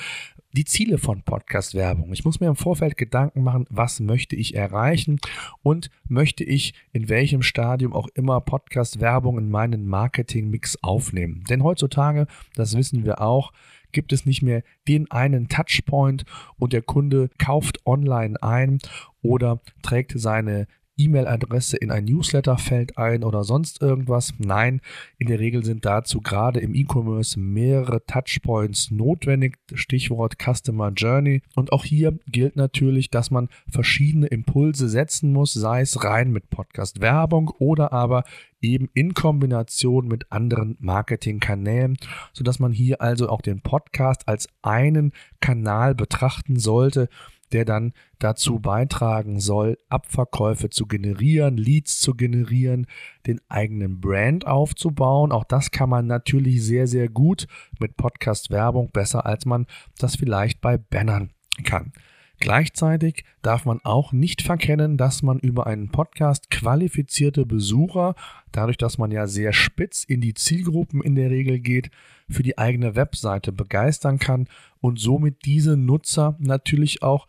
die 0.53 0.65
Ziele 0.65 0.98
von 0.98 1.21
Podcast-Werbung. 1.21 2.12
Ich 2.12 2.25
muss 2.25 2.39
mir 2.39 2.48
im 2.48 2.55
Vorfeld 2.55 2.98
Gedanken 2.98 3.43
machen, 3.43 3.65
was 3.69 4.00
möchte 4.00 4.36
ich 4.36 4.55
erreichen 4.55 5.19
und 5.62 5.91
möchte 6.07 6.43
ich 6.43 6.74
in 6.91 7.07
welchem 7.07 7.43
Stadium 7.43 7.93
auch 7.93 8.07
immer 8.15 8.41
Podcast-Werbung 8.41 9.38
in 9.38 9.50
meinen 9.50 9.88
Marketing-Mix 9.88 10.83
aufnehmen. 10.83 11.43
Denn 11.50 11.63
heutzutage, 11.63 12.25
das 12.55 12.75
wissen 12.75 13.05
wir 13.05 13.21
auch, 13.21 13.51
gibt 13.91 14.13
es 14.13 14.25
nicht 14.25 14.41
mehr 14.41 14.63
den 14.88 15.10
einen 15.12 15.48
Touchpoint 15.50 16.25
und 16.58 16.74
der 16.74 16.81
Kunde 16.81 17.29
kauft 17.38 17.86
online 17.86 18.41
ein 18.41 18.79
oder 19.22 19.62
trägt 19.81 20.13
seine 20.15 20.67
E-Mail-Adresse 21.00 21.77
in 21.77 21.91
ein 21.91 22.06
Newsletterfeld 22.06 22.98
ein 22.98 23.24
oder 23.24 23.44
sonst 23.44 23.82
irgendwas. 23.82 24.34
Nein, 24.38 24.82
in 25.18 25.27
der 25.27 25.39
Regel 25.39 25.63
sind 25.63 25.86
dazu 25.86 26.22
gerade 26.22 26.60
im 26.60 26.75
E-Commerce 26.75 27.39
mehrere 27.39 28.06
Touchpoints 28.06 28.91
notwendig. 28.91 29.58
Stichwort 29.74 30.36
Customer 30.38 30.91
Journey. 30.91 31.41
Und 31.56 31.72
auch 31.72 31.86
hier 31.86 32.18
gilt 32.27 32.56
natürlich, 32.56 33.10
dass 33.10 33.32
man 33.32 33.50
verschiedene 33.70 34.27
Impulse 34.27 34.89
setzen 34.89 35.32
muss, 35.32 35.53
sei 35.53 35.82
es 35.82 36.03
rein 36.03 36.32
mit 36.32 36.50
Podcast-Werbung 36.50 37.50
oder 37.58 37.94
aber 37.94 38.24
eben 38.62 38.89
in 38.94 39.13
Kombination 39.13 40.08
mit 40.08 40.32
anderen 40.32 40.75
Marketingkanälen, 40.79 41.98
sodass 42.34 42.60
man 42.60 42.72
hier 42.72 43.01
also 43.01 43.29
auch 43.29 43.41
den 43.41 43.62
Podcast 43.62 44.27
als 44.27 44.50
einen 44.62 45.13
Kanal 45.39 45.96
betrachten 45.96 46.60
sollte, 46.60 47.10
der 47.51 47.65
dann 47.65 47.94
dazu 48.20 48.60
beitragen 48.60 49.39
soll, 49.39 49.77
Abverkäufe 49.89 50.70
zu 50.70 50.86
generieren, 50.86 51.58
Leads 51.58 52.00
zu 52.00 52.15
generieren, 52.15 52.88
den 53.27 53.41
eigenen 53.50 54.00
Brand 54.00 54.46
aufzubauen. 54.46 55.32
Auch 55.32 55.44
das 55.44 55.72
kann 55.72 55.89
man 55.89 56.08
natürlich 56.08 56.63
sehr, 56.63 56.88
sehr 56.88 57.10
gut 57.10 57.48
mit 57.79 57.98
Podcast-Werbung, 57.98 58.91
besser 58.91 59.25
als 59.25 59.46
man 59.46 59.65
das 59.98 60.15
vielleicht 60.15 60.62
bei 60.62 60.77
Bannern 60.77 61.32
kann. 61.63 61.91
Gleichzeitig 62.39 63.25
darf 63.41 63.65
man 63.65 63.79
auch 63.84 64.13
nicht 64.13 64.41
verkennen, 64.41 64.96
dass 64.96 65.24
man 65.24 65.39
über 65.39 65.67
einen 65.67 65.89
Podcast 65.89 66.50
qualifizierte 66.50 67.46
Besucher, 67.46 68.15
dadurch, 68.51 68.77
dass 68.77 68.98
man 68.98 69.12
ja 69.12 69.27
sehr 69.27 69.51
spitz 69.51 70.05
in 70.05 70.22
die 70.22 70.34
Zielgruppen 70.34 71.01
in 71.01 71.15
der 71.15 71.29
Regel 71.29 71.60
geht, 71.60 71.91
für 72.29 72.43
die 72.43 72.58
eigene 72.58 72.96
Webseite 72.96 73.51
begeistern 73.51 74.19
kann 74.19 74.48
und 74.79 75.00
somit 75.00 75.46
diese 75.46 75.75
Nutzer 75.75 76.38
natürlich 76.39 77.03
auch 77.03 77.27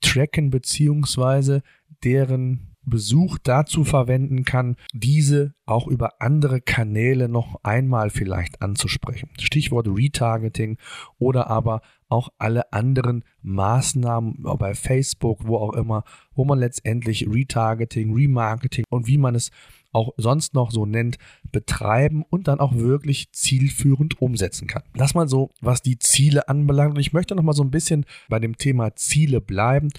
tracken 0.00 0.50
bzw. 0.50 1.60
deren 2.04 2.71
Besuch 2.84 3.38
dazu 3.42 3.84
verwenden 3.84 4.44
kann, 4.44 4.76
diese 4.92 5.54
auch 5.66 5.86
über 5.86 6.20
andere 6.20 6.60
Kanäle 6.60 7.28
noch 7.28 7.60
einmal 7.62 8.10
vielleicht 8.10 8.60
anzusprechen. 8.62 9.30
Stichwort 9.38 9.88
Retargeting 9.88 10.78
oder 11.18 11.48
aber 11.48 11.82
auch 12.08 12.30
alle 12.38 12.72
anderen 12.72 13.24
Maßnahmen 13.42 14.42
bei 14.58 14.74
Facebook, 14.74 15.46
wo 15.46 15.56
auch 15.56 15.72
immer, 15.72 16.04
wo 16.34 16.44
man 16.44 16.58
letztendlich 16.58 17.26
Retargeting, 17.28 18.14
Remarketing 18.14 18.84
und 18.90 19.06
wie 19.06 19.18
man 19.18 19.34
es 19.34 19.50
auch 19.92 20.12
sonst 20.16 20.54
noch 20.54 20.70
so 20.70 20.86
nennt, 20.86 21.18
betreiben 21.50 22.24
und 22.28 22.48
dann 22.48 22.60
auch 22.60 22.74
wirklich 22.74 23.32
zielführend 23.32 24.20
umsetzen 24.20 24.66
kann. 24.66 24.82
Das 24.94 25.14
mal 25.14 25.28
so, 25.28 25.50
was 25.60 25.82
die 25.82 25.98
Ziele 25.98 26.48
anbelangt. 26.48 26.98
Ich 26.98 27.12
möchte 27.12 27.34
noch 27.34 27.42
mal 27.42 27.52
so 27.52 27.62
ein 27.62 27.70
bisschen 27.70 28.06
bei 28.28 28.38
dem 28.38 28.56
Thema 28.56 28.94
Ziele 28.96 29.40
bleiben 29.40 29.90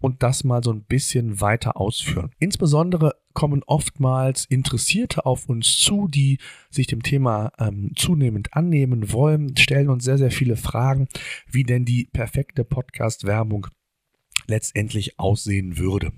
und 0.00 0.22
das 0.22 0.44
mal 0.44 0.62
so 0.62 0.72
ein 0.72 0.82
bisschen 0.82 1.40
weiter 1.40 1.76
ausführen. 1.76 2.30
Insbesondere 2.38 3.14
kommen 3.32 3.62
oftmals 3.66 4.46
Interessierte 4.46 5.26
auf 5.26 5.48
uns 5.48 5.78
zu, 5.78 6.08
die 6.08 6.38
sich 6.70 6.86
dem 6.86 7.02
Thema 7.02 7.52
ähm, 7.58 7.92
zunehmend 7.96 8.54
annehmen 8.54 9.12
wollen, 9.12 9.56
stellen 9.56 9.90
uns 9.90 10.04
sehr, 10.04 10.18
sehr 10.18 10.30
viele 10.30 10.56
Fragen, 10.56 11.08
wie 11.50 11.64
denn 11.64 11.84
die 11.84 12.08
perfekte 12.12 12.64
Podcast-Werbung 12.64 13.66
letztendlich 14.46 15.18
aussehen 15.18 15.78
würde. 15.78 16.12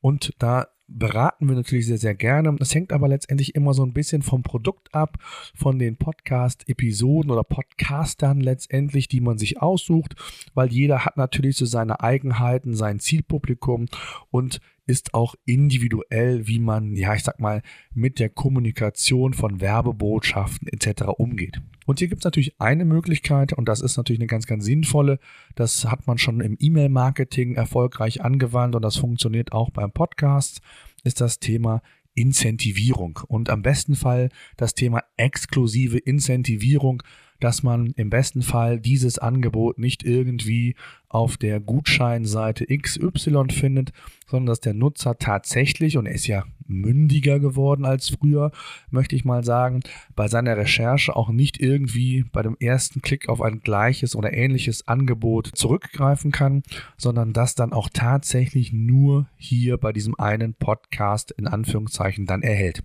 Und 0.00 0.34
da 0.38 0.68
beraten 0.86 1.48
wir 1.48 1.56
natürlich 1.56 1.86
sehr, 1.86 1.98
sehr 1.98 2.14
gerne. 2.14 2.56
Es 2.60 2.74
hängt 2.74 2.92
aber 2.92 3.08
letztendlich 3.08 3.54
immer 3.54 3.74
so 3.74 3.84
ein 3.84 3.92
bisschen 3.92 4.22
vom 4.22 4.42
Produkt 4.42 4.94
ab, 4.94 5.18
von 5.54 5.78
den 5.78 5.96
Podcast-Episoden 5.96 7.30
oder 7.30 7.44
Podcastern 7.44 8.40
letztendlich, 8.40 9.08
die 9.08 9.20
man 9.20 9.38
sich 9.38 9.60
aussucht, 9.62 10.14
weil 10.54 10.72
jeder 10.72 11.04
hat 11.04 11.16
natürlich 11.16 11.56
so 11.56 11.66
seine 11.66 12.00
Eigenheiten, 12.00 12.74
sein 12.74 13.00
Zielpublikum 13.00 13.86
und 14.30 14.60
ist 14.86 15.14
auch 15.14 15.34
individuell, 15.44 16.46
wie 16.46 16.58
man, 16.58 16.94
ja, 16.94 17.14
ich 17.14 17.22
sag 17.22 17.40
mal, 17.40 17.62
mit 17.94 18.18
der 18.18 18.28
Kommunikation 18.28 19.32
von 19.32 19.60
Werbebotschaften 19.60 20.68
etc. 20.68 21.04
umgeht. 21.16 21.60
Und 21.86 21.98
hier 21.98 22.08
gibt 22.08 22.20
es 22.20 22.24
natürlich 22.24 22.60
eine 22.60 22.84
Möglichkeit, 22.84 23.52
und 23.52 23.68
das 23.68 23.80
ist 23.80 23.96
natürlich 23.96 24.20
eine 24.20 24.26
ganz, 24.26 24.46
ganz 24.46 24.64
sinnvolle. 24.64 25.18
Das 25.54 25.86
hat 25.86 26.06
man 26.06 26.18
schon 26.18 26.40
im 26.40 26.56
E-Mail-Marketing 26.58 27.54
erfolgreich 27.54 28.22
angewandt 28.22 28.74
und 28.74 28.82
das 28.82 28.96
funktioniert 28.96 29.52
auch 29.52 29.70
beim 29.70 29.92
Podcast, 29.92 30.60
ist 31.02 31.20
das 31.20 31.38
Thema 31.38 31.82
Incentivierung. 32.14 33.20
Und 33.28 33.50
am 33.50 33.62
besten 33.62 33.94
Fall 33.94 34.30
das 34.56 34.74
Thema 34.74 35.02
exklusive 35.16 35.98
Incentivierung 35.98 37.02
dass 37.40 37.62
man 37.62 37.92
im 37.96 38.10
besten 38.10 38.42
Fall 38.42 38.80
dieses 38.80 39.18
Angebot 39.18 39.78
nicht 39.78 40.04
irgendwie 40.04 40.76
auf 41.08 41.36
der 41.36 41.60
Gutscheinseite 41.60 42.66
XY 42.66 43.46
findet, 43.50 43.92
sondern 44.26 44.46
dass 44.46 44.60
der 44.60 44.74
Nutzer 44.74 45.16
tatsächlich, 45.18 45.96
und 45.96 46.06
er 46.06 46.14
ist 46.14 46.26
ja 46.26 46.44
mündiger 46.66 47.38
geworden 47.38 47.84
als 47.84 48.08
früher, 48.08 48.50
möchte 48.90 49.14
ich 49.14 49.24
mal 49.24 49.44
sagen, 49.44 49.80
bei 50.16 50.28
seiner 50.28 50.56
Recherche 50.56 51.14
auch 51.14 51.30
nicht 51.30 51.60
irgendwie 51.60 52.24
bei 52.32 52.42
dem 52.42 52.56
ersten 52.58 53.02
Klick 53.02 53.28
auf 53.28 53.42
ein 53.42 53.60
gleiches 53.60 54.16
oder 54.16 54.32
ähnliches 54.32 54.88
Angebot 54.88 55.50
zurückgreifen 55.54 56.32
kann, 56.32 56.62
sondern 56.96 57.32
das 57.32 57.54
dann 57.54 57.72
auch 57.72 57.88
tatsächlich 57.92 58.72
nur 58.72 59.28
hier 59.36 59.76
bei 59.76 59.92
diesem 59.92 60.18
einen 60.18 60.54
Podcast 60.54 61.30
in 61.32 61.46
Anführungszeichen 61.46 62.26
dann 62.26 62.42
erhält. 62.42 62.82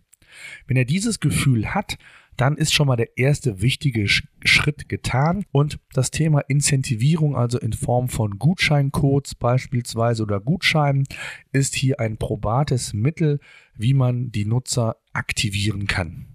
Wenn 0.68 0.78
er 0.78 0.86
dieses 0.86 1.20
Gefühl 1.20 1.74
hat, 1.74 1.98
dann 2.40 2.56
ist 2.56 2.74
schon 2.74 2.88
mal 2.88 2.96
der 2.96 3.18
erste 3.18 3.62
wichtige 3.62 4.08
Schritt 4.08 4.88
getan. 4.88 5.44
Und 5.52 5.80
das 5.94 6.10
Thema 6.10 6.40
Incentivierung, 6.40 7.36
also 7.36 7.60
in 7.60 7.74
Form 7.74 8.08
von 8.08 8.40
Gutscheincodes 8.40 9.36
beispielsweise 9.36 10.24
oder 10.24 10.40
Gutscheinen, 10.40 11.04
ist 11.52 11.76
hier 11.76 12.00
ein 12.00 12.18
probates 12.18 12.94
Mittel, 12.94 13.40
wie 13.76 13.94
man 13.94 14.32
die 14.32 14.46
Nutzer 14.46 14.96
aktivieren 15.12 15.88
kann. 15.88 16.29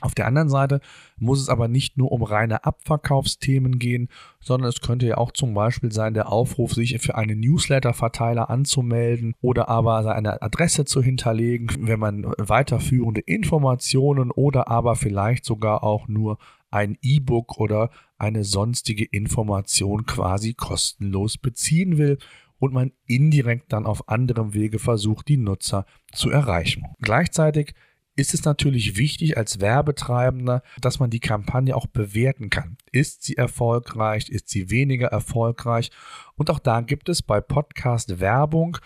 Auf 0.00 0.14
der 0.14 0.26
anderen 0.26 0.50
Seite 0.50 0.80
muss 1.16 1.40
es 1.40 1.48
aber 1.48 1.68
nicht 1.68 1.96
nur 1.96 2.12
um 2.12 2.22
reine 2.22 2.64
Abverkaufsthemen 2.64 3.78
gehen, 3.78 4.08
sondern 4.40 4.68
es 4.68 4.80
könnte 4.80 5.06
ja 5.06 5.16
auch 5.16 5.32
zum 5.32 5.54
Beispiel 5.54 5.92
sein, 5.92 6.14
der 6.14 6.30
Aufruf, 6.30 6.72
sich 6.72 6.98
für 7.00 7.14
einen 7.14 7.40
Newsletter-Verteiler 7.40 8.50
anzumelden 8.50 9.34
oder 9.40 9.68
aber 9.68 10.02
seine 10.02 10.42
Adresse 10.42 10.84
zu 10.84 11.00
hinterlegen, 11.02 11.68
wenn 11.80 12.00
man 12.00 12.24
weiterführende 12.38 13.20
Informationen 13.20 14.30
oder 14.30 14.68
aber 14.68 14.96
vielleicht 14.96 15.44
sogar 15.44 15.84
auch 15.84 16.08
nur 16.08 16.38
ein 16.70 16.98
E-Book 17.00 17.58
oder 17.58 17.90
eine 18.18 18.42
sonstige 18.42 19.04
Information 19.04 20.06
quasi 20.06 20.54
kostenlos 20.54 21.38
beziehen 21.38 21.98
will 21.98 22.18
und 22.58 22.72
man 22.72 22.92
indirekt 23.06 23.72
dann 23.72 23.86
auf 23.86 24.08
anderem 24.08 24.54
Wege 24.54 24.78
versucht, 24.78 25.28
die 25.28 25.36
Nutzer 25.36 25.86
zu 26.12 26.30
erreichen. 26.30 26.84
Gleichzeitig 27.00 27.74
ist 28.16 28.34
es 28.34 28.44
natürlich 28.44 28.96
wichtig 28.96 29.36
als 29.36 29.60
Werbetreibender, 29.60 30.62
dass 30.80 31.00
man 31.00 31.10
die 31.10 31.20
Kampagne 31.20 31.74
auch 31.74 31.86
bewerten 31.86 32.50
kann. 32.50 32.76
Ist 32.92 33.24
sie 33.24 33.36
erfolgreich? 33.36 34.28
Ist 34.28 34.48
sie 34.48 34.70
weniger 34.70 35.08
erfolgreich? 35.08 35.90
Und 36.36 36.50
auch 36.50 36.58
da 36.58 36.80
gibt 36.80 37.08
es 37.08 37.22
bei 37.22 37.40
Podcast 37.40 38.20
Werbung 38.20 38.78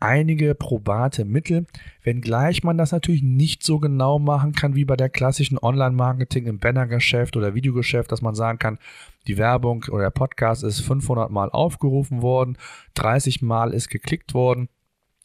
einige 0.00 0.54
probate 0.54 1.24
Mittel, 1.24 1.66
wenngleich 2.04 2.62
man 2.62 2.78
das 2.78 2.92
natürlich 2.92 3.22
nicht 3.22 3.64
so 3.64 3.80
genau 3.80 4.20
machen 4.20 4.52
kann 4.52 4.76
wie 4.76 4.84
bei 4.84 4.96
der 4.96 5.08
klassischen 5.08 5.58
Online-Marketing 5.58 6.46
im 6.46 6.58
Bannergeschäft 6.58 7.36
oder 7.36 7.54
Videogeschäft, 7.54 8.12
dass 8.12 8.22
man 8.22 8.36
sagen 8.36 8.58
kann, 8.58 8.78
die 9.26 9.38
Werbung 9.38 9.84
oder 9.90 10.04
der 10.04 10.10
Podcast 10.10 10.62
ist 10.62 10.80
500 10.80 11.30
Mal 11.30 11.50
aufgerufen 11.50 12.22
worden, 12.22 12.56
30 12.94 13.42
Mal 13.42 13.74
ist 13.74 13.88
geklickt 13.88 14.34
worden 14.34 14.68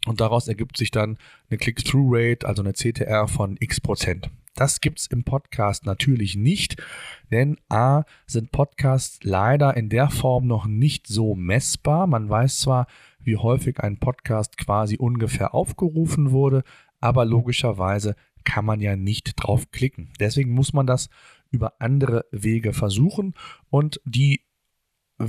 und 0.06 0.22
daraus 0.22 0.48
ergibt 0.48 0.78
sich 0.78 0.92
dann 0.92 1.18
eine 1.50 1.58
Click-Through-Rate, 1.58 2.48
also 2.48 2.62
eine 2.62 2.74
CTR 2.74 3.28
von 3.28 3.58
x 3.60 3.80
Prozent. 3.80 4.30
Das 4.56 4.82
gibt 4.82 5.00
es 5.00 5.08
im 5.08 5.24
Podcast 5.24 5.86
natürlich 5.86 6.36
nicht, 6.36 6.82
denn 7.32 7.58
A 7.70 8.04
sind 8.28 8.52
Podcasts 8.52 9.20
leider 9.24 9.76
in 9.76 9.90
der 9.90 10.10
Form 10.12 10.46
noch 10.46 10.68
nicht 10.68 11.08
so 11.08 11.34
messbar. 11.34 12.06
Man 12.06 12.30
weiß 12.30 12.60
zwar, 12.60 12.86
wie 13.20 13.38
häufig 13.38 13.80
ein 13.80 13.98
Podcast 13.98 14.58
quasi 14.58 14.98
ungefähr 14.98 15.56
aufgerufen 15.56 16.32
wurde, 16.32 16.64
aber 17.00 17.26
logischerweise 17.26 18.16
kann 18.44 18.66
man 18.66 18.80
ja 18.80 18.96
nicht 18.96 19.34
drauf 19.38 19.72
klicken. 19.72 20.10
Deswegen 20.20 20.52
muss 20.52 20.72
man 20.72 20.86
das 20.86 21.10
über 21.50 21.74
andere 21.80 22.26
Wege 22.32 22.74
versuchen 22.74 23.34
und 23.70 24.02
die 24.06 24.42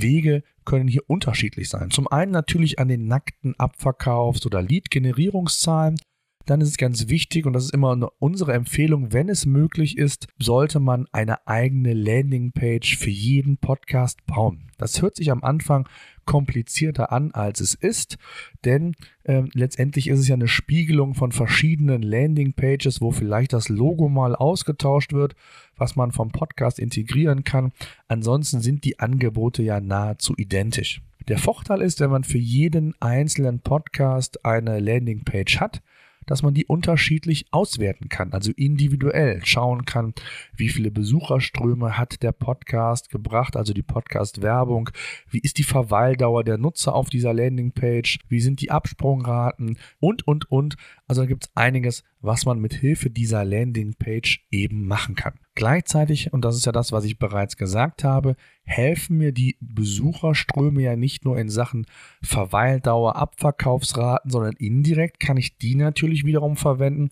Wege 0.01 0.43
können 0.65 0.87
hier 0.87 1.03
unterschiedlich 1.07 1.69
sein. 1.69 1.91
Zum 1.91 2.07
einen 2.07 2.31
natürlich 2.31 2.79
an 2.79 2.87
den 2.87 3.07
nackten 3.07 3.55
Abverkaufs- 3.55 4.45
oder 4.45 4.61
Lead-Generierungszahlen. 4.61 5.97
Dann 6.45 6.61
ist 6.61 6.69
es 6.69 6.77
ganz 6.77 7.09
wichtig, 7.09 7.45
und 7.45 7.53
das 7.53 7.65
ist 7.65 7.73
immer 7.73 8.11
unsere 8.19 8.53
Empfehlung, 8.53 9.13
wenn 9.13 9.29
es 9.29 9.45
möglich 9.45 9.97
ist, 9.97 10.27
sollte 10.37 10.79
man 10.79 11.07
eine 11.11 11.47
eigene 11.47 11.93
Landingpage 11.93 12.97
für 12.97 13.09
jeden 13.09 13.57
Podcast 13.57 14.25
bauen. 14.27 14.69
Das 14.77 15.01
hört 15.01 15.15
sich 15.15 15.31
am 15.31 15.43
Anfang 15.43 15.87
komplizierter 16.25 17.11
an, 17.11 17.31
als 17.31 17.61
es 17.61 17.73
ist, 17.73 18.17
denn 18.63 18.95
äh, 19.23 19.43
letztendlich 19.53 20.07
ist 20.07 20.19
es 20.19 20.27
ja 20.27 20.35
eine 20.35 20.47
Spiegelung 20.47 21.15
von 21.15 21.31
verschiedenen 21.31 22.01
Landingpages, 22.01 23.01
wo 23.01 23.11
vielleicht 23.11 23.53
das 23.53 23.69
Logo 23.69 24.09
mal 24.09 24.35
ausgetauscht 24.35 25.13
wird, 25.13 25.35
was 25.77 25.95
man 25.95 26.11
vom 26.11 26.29
Podcast 26.29 26.79
integrieren 26.79 27.43
kann. 27.43 27.71
Ansonsten 28.07 28.59
sind 28.61 28.83
die 28.83 28.99
Angebote 28.99 29.63
ja 29.63 29.79
nahezu 29.79 30.33
identisch. 30.35 31.01
Der 31.27 31.39
Vorteil 31.39 31.81
ist, 31.81 32.01
wenn 32.01 32.11
man 32.11 32.23
für 32.23 32.37
jeden 32.37 32.93
einzelnen 32.99 33.59
Podcast 33.59 34.45
eine 34.45 34.79
Landingpage 34.79 35.59
hat, 35.59 35.81
dass 36.25 36.43
man 36.43 36.53
die 36.53 36.65
unterschiedlich 36.65 37.45
auswerten 37.51 38.09
kann, 38.09 38.33
also 38.33 38.51
individuell 38.55 39.45
schauen 39.45 39.85
kann, 39.85 40.13
wie 40.55 40.69
viele 40.69 40.91
Besucherströme 40.91 41.97
hat 41.97 42.23
der 42.23 42.31
Podcast 42.31 43.09
gebracht, 43.09 43.55
also 43.55 43.73
die 43.73 43.83
Podcast-Werbung, 43.83 44.89
wie 45.29 45.39
ist 45.39 45.57
die 45.57 45.63
Verweildauer 45.63 46.43
der 46.43 46.57
Nutzer 46.57 46.95
auf 46.95 47.09
dieser 47.09 47.33
Landingpage, 47.33 48.19
wie 48.29 48.39
sind 48.39 48.61
die 48.61 48.71
Absprungraten 48.71 49.77
und, 49.99 50.27
und, 50.27 50.49
und. 50.51 50.75
Also 51.07 51.21
da 51.21 51.27
gibt 51.27 51.45
es 51.45 51.51
einiges, 51.55 52.03
was 52.25 52.45
man 52.45 52.59
mit 52.59 52.73
Hilfe 52.73 53.09
dieser 53.09 53.45
Landingpage 53.45 54.45
eben 54.51 54.85
machen 54.85 55.15
kann. 55.15 55.33
Gleichzeitig, 55.55 56.33
und 56.33 56.43
das 56.43 56.55
ist 56.55 56.65
ja 56.65 56.71
das, 56.71 56.91
was 56.91 57.05
ich 57.05 57.17
bereits 57.17 57.57
gesagt 57.57 58.03
habe, 58.03 58.35
helfen 58.63 59.17
mir 59.17 59.31
die 59.31 59.57
Besucherströme 59.61 60.81
ja 60.81 60.95
nicht 60.95 61.25
nur 61.25 61.37
in 61.37 61.49
Sachen 61.49 61.85
Verweildauer, 62.21 63.15
Abverkaufsraten, 63.15 64.31
sondern 64.31 64.55
indirekt 64.57 65.19
kann 65.19 65.37
ich 65.37 65.57
die 65.57 65.75
natürlich 65.75 66.25
wiederum 66.25 66.57
verwenden, 66.57 67.09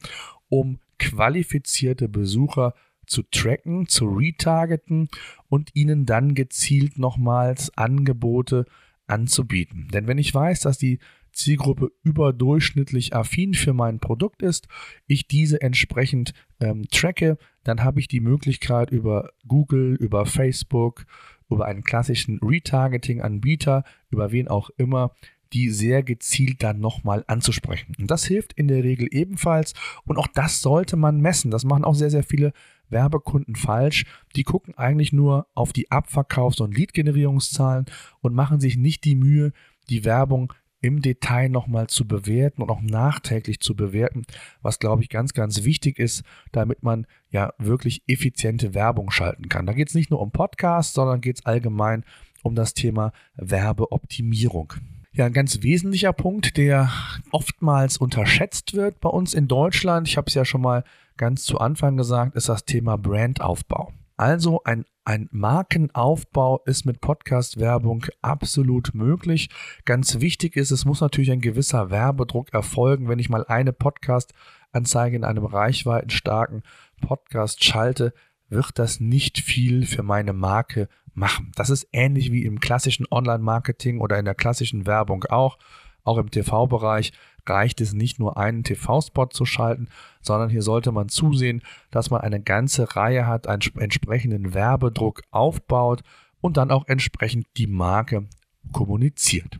um 0.49 0.79
qualifizierte 0.99 2.09
Besucher 2.09 2.73
zu 3.05 3.23
tracken, 3.23 3.87
zu 3.87 4.05
retargeten 4.05 5.09
und 5.49 5.75
ihnen 5.75 6.05
dann 6.05 6.35
gezielt 6.35 6.97
nochmals 6.97 7.75
Angebote 7.77 8.65
anzubieten. 9.07 9.89
Denn 9.93 10.07
wenn 10.07 10.17
ich 10.17 10.33
weiß, 10.33 10.61
dass 10.61 10.77
die 10.77 10.99
Zielgruppe 11.33 11.91
überdurchschnittlich 12.03 13.15
affin 13.15 13.53
für 13.53 13.73
mein 13.73 13.99
Produkt 13.99 14.41
ist, 14.41 14.67
ich 15.07 15.27
diese 15.27 15.61
entsprechend 15.61 16.33
ähm, 16.59 16.85
tracke, 16.89 17.37
dann 17.63 17.83
habe 17.83 17.99
ich 17.99 18.07
die 18.07 18.19
Möglichkeit 18.19 18.91
über 18.91 19.31
Google, 19.47 19.95
über 19.95 20.25
Facebook, 20.25 21.05
über 21.49 21.65
einen 21.65 21.83
klassischen 21.83 22.39
Retargeting-Anbieter, 22.41 23.83
über 24.09 24.31
wen 24.31 24.47
auch 24.47 24.69
immer, 24.77 25.11
die 25.53 25.69
sehr 25.69 26.01
gezielt 26.01 26.63
dann 26.63 26.79
nochmal 26.79 27.23
anzusprechen. 27.27 27.95
Und 27.99 28.09
das 28.09 28.25
hilft 28.25 28.53
in 28.53 28.67
der 28.67 28.83
Regel 28.83 29.07
ebenfalls. 29.11 29.73
Und 30.03 30.17
auch 30.17 30.27
das 30.27 30.61
sollte 30.61 30.97
man 30.97 31.21
messen. 31.21 31.51
Das 31.51 31.63
machen 31.63 31.83
auch 31.83 31.93
sehr, 31.93 32.09
sehr 32.09 32.23
viele 32.23 32.53
Werbekunden 32.89 33.55
falsch. 33.55 34.05
Die 34.35 34.43
gucken 34.43 34.75
eigentlich 34.77 35.13
nur 35.13 35.47
auf 35.53 35.71
die 35.71 35.91
Abverkaufs- 35.91 36.61
und 36.61 36.75
Lead-Generierungszahlen 36.75 37.85
und 38.21 38.33
machen 38.33 38.59
sich 38.59 38.77
nicht 38.77 39.05
die 39.05 39.15
Mühe, 39.15 39.53
die 39.89 40.05
Werbung 40.05 40.53
im 40.83 41.01
Detail 41.01 41.49
nochmal 41.49 41.87
zu 41.87 42.05
bewerten 42.05 42.61
und 42.61 42.69
auch 42.69 42.81
nachträglich 42.81 43.61
zu 43.61 43.75
bewerten, 43.75 44.23
was 44.61 44.79
glaube 44.79 45.01
ich 45.01 45.09
ganz, 45.09 45.33
ganz 45.33 45.63
wichtig 45.63 45.97
ist, 45.97 46.23
damit 46.51 46.83
man 46.83 47.07
ja 47.29 47.53
wirklich 47.57 48.03
effiziente 48.05 48.73
Werbung 48.73 49.09
schalten 49.09 49.49
kann. 49.49 49.65
Da 49.65 49.73
geht 49.73 49.87
es 49.89 49.95
nicht 49.95 50.11
nur 50.11 50.21
um 50.21 50.31
Podcasts, 50.31 50.93
sondern 50.93 51.21
geht 51.21 51.39
es 51.39 51.45
allgemein 51.45 52.03
um 52.43 52.53
das 52.53 52.73
Thema 52.73 53.13
Werbeoptimierung. 53.35 54.73
Ja, 55.13 55.25
ein 55.25 55.33
ganz 55.33 55.63
wesentlicher 55.63 56.11
Punkt, 56.11 56.57
der 56.57 56.91
oftmals 57.31 57.97
unterschätzt 57.97 58.73
wird 58.73 58.99
bei 58.99 59.09
uns 59.09 59.33
in 59.33 59.47
Deutschland, 59.47 60.07
ich 60.07 60.17
habe 60.17 60.27
es 60.27 60.33
ja 60.33 60.43
schon 60.43 60.61
mal 60.61 60.83
ganz 61.15 61.43
zu 61.43 61.59
Anfang 61.59 61.95
gesagt, 61.95 62.35
ist 62.35 62.49
das 62.49 62.65
Thema 62.65 62.97
Brandaufbau. 62.97 63.93
Also 64.17 64.61
ein, 64.63 64.85
ein 65.05 65.27
Markenaufbau 65.31 66.61
ist 66.65 66.85
mit 66.85 67.01
Podcast-Werbung 67.01 68.05
absolut 68.21 68.93
möglich. 68.93 69.49
Ganz 69.85 70.19
wichtig 70.19 70.55
ist, 70.55 70.71
es 70.71 70.85
muss 70.85 71.01
natürlich 71.01 71.31
ein 71.31 71.41
gewisser 71.41 71.89
Werbedruck 71.89 72.53
erfolgen. 72.53 73.09
Wenn 73.09 73.19
ich 73.19 73.29
mal 73.29 73.45
eine 73.45 73.73
Podcast-Anzeige 73.73 75.15
in 75.15 75.23
einem 75.23 75.45
reichweitenstarken 75.45 76.63
Podcast 77.01 77.63
schalte, 77.63 78.13
wird 78.49 78.77
das 78.77 78.99
nicht 78.99 79.39
viel 79.39 79.85
für 79.85 80.03
meine 80.03 80.33
Marke 80.33 80.87
machen. 81.15 81.51
Das 81.55 81.69
ist 81.69 81.87
ähnlich 81.91 82.31
wie 82.31 82.45
im 82.45 82.59
klassischen 82.59 83.07
Online-Marketing 83.09 83.99
oder 83.99 84.19
in 84.19 84.25
der 84.25 84.35
klassischen 84.35 84.85
Werbung 84.85 85.25
auch. 85.25 85.57
Auch 86.03 86.17
im 86.17 86.29
TV-Bereich 86.29 87.13
reicht 87.45 87.81
es 87.81 87.93
nicht 87.93 88.19
nur 88.19 88.37
einen 88.37 88.63
TV-Spot 88.63 89.27
zu 89.27 89.45
schalten, 89.45 89.87
sondern 90.21 90.49
hier 90.49 90.61
sollte 90.61 90.91
man 90.91 91.09
zusehen, 91.09 91.61
dass 91.91 92.09
man 92.09 92.21
eine 92.21 92.41
ganze 92.41 92.95
Reihe 92.95 93.27
hat, 93.27 93.47
einen 93.47 93.61
entsprechenden 93.77 94.53
Werbedruck 94.53 95.21
aufbaut 95.31 96.03
und 96.41 96.57
dann 96.57 96.71
auch 96.71 96.87
entsprechend 96.87 97.47
die 97.57 97.67
Marke 97.67 98.27
kommuniziert. 98.71 99.59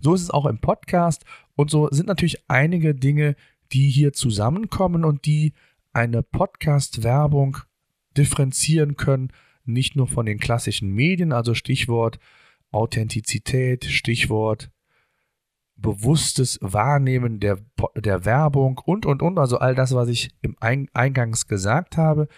So 0.00 0.14
ist 0.14 0.22
es 0.22 0.30
auch 0.30 0.46
im 0.46 0.58
Podcast 0.58 1.24
und 1.54 1.70
so 1.70 1.88
sind 1.90 2.06
natürlich 2.06 2.44
einige 2.48 2.94
Dinge, 2.94 3.36
die 3.72 3.88
hier 3.88 4.12
zusammenkommen 4.12 5.04
und 5.04 5.26
die 5.26 5.54
eine 5.92 6.22
Podcast-Werbung 6.22 7.58
differenzieren 8.16 8.96
können, 8.96 9.32
nicht 9.64 9.96
nur 9.96 10.06
von 10.06 10.26
den 10.26 10.38
klassischen 10.38 10.90
Medien, 10.90 11.32
also 11.32 11.54
Stichwort 11.54 12.18
Authentizität, 12.70 13.86
Stichwort 13.86 14.70
bewusstes 15.76 16.58
Wahrnehmen 16.62 17.40
der, 17.40 17.58
der 17.96 18.24
Werbung 18.24 18.80
und, 18.84 19.06
und, 19.06 19.22
und, 19.22 19.38
also 19.38 19.58
all 19.58 19.74
das, 19.74 19.94
was 19.94 20.08
ich 20.08 20.30
im 20.42 20.56
Eingangs 20.60 21.46
gesagt 21.46 21.96
habe. 21.96 22.28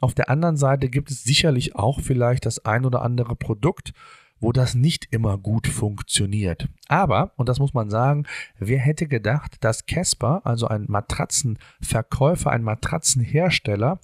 Auf 0.00 0.14
der 0.14 0.28
anderen 0.28 0.56
Seite 0.56 0.88
gibt 0.88 1.10
es 1.10 1.24
sicherlich 1.24 1.76
auch 1.76 2.00
vielleicht 2.00 2.46
das 2.46 2.64
ein 2.64 2.84
oder 2.84 3.02
andere 3.02 3.36
Produkt, 3.36 3.92
wo 4.40 4.52
das 4.52 4.74
nicht 4.74 5.08
immer 5.10 5.38
gut 5.38 5.66
funktioniert. 5.66 6.68
Aber, 6.88 7.32
und 7.36 7.48
das 7.48 7.58
muss 7.58 7.72
man 7.72 7.88
sagen, 7.88 8.26
wer 8.58 8.78
hätte 8.78 9.06
gedacht, 9.06 9.56
dass 9.60 9.86
Casper, 9.86 10.42
also 10.44 10.68
ein 10.68 10.84
Matratzenverkäufer, 10.88 12.50
ein 12.50 12.62
Matratzenhersteller, 12.62 13.98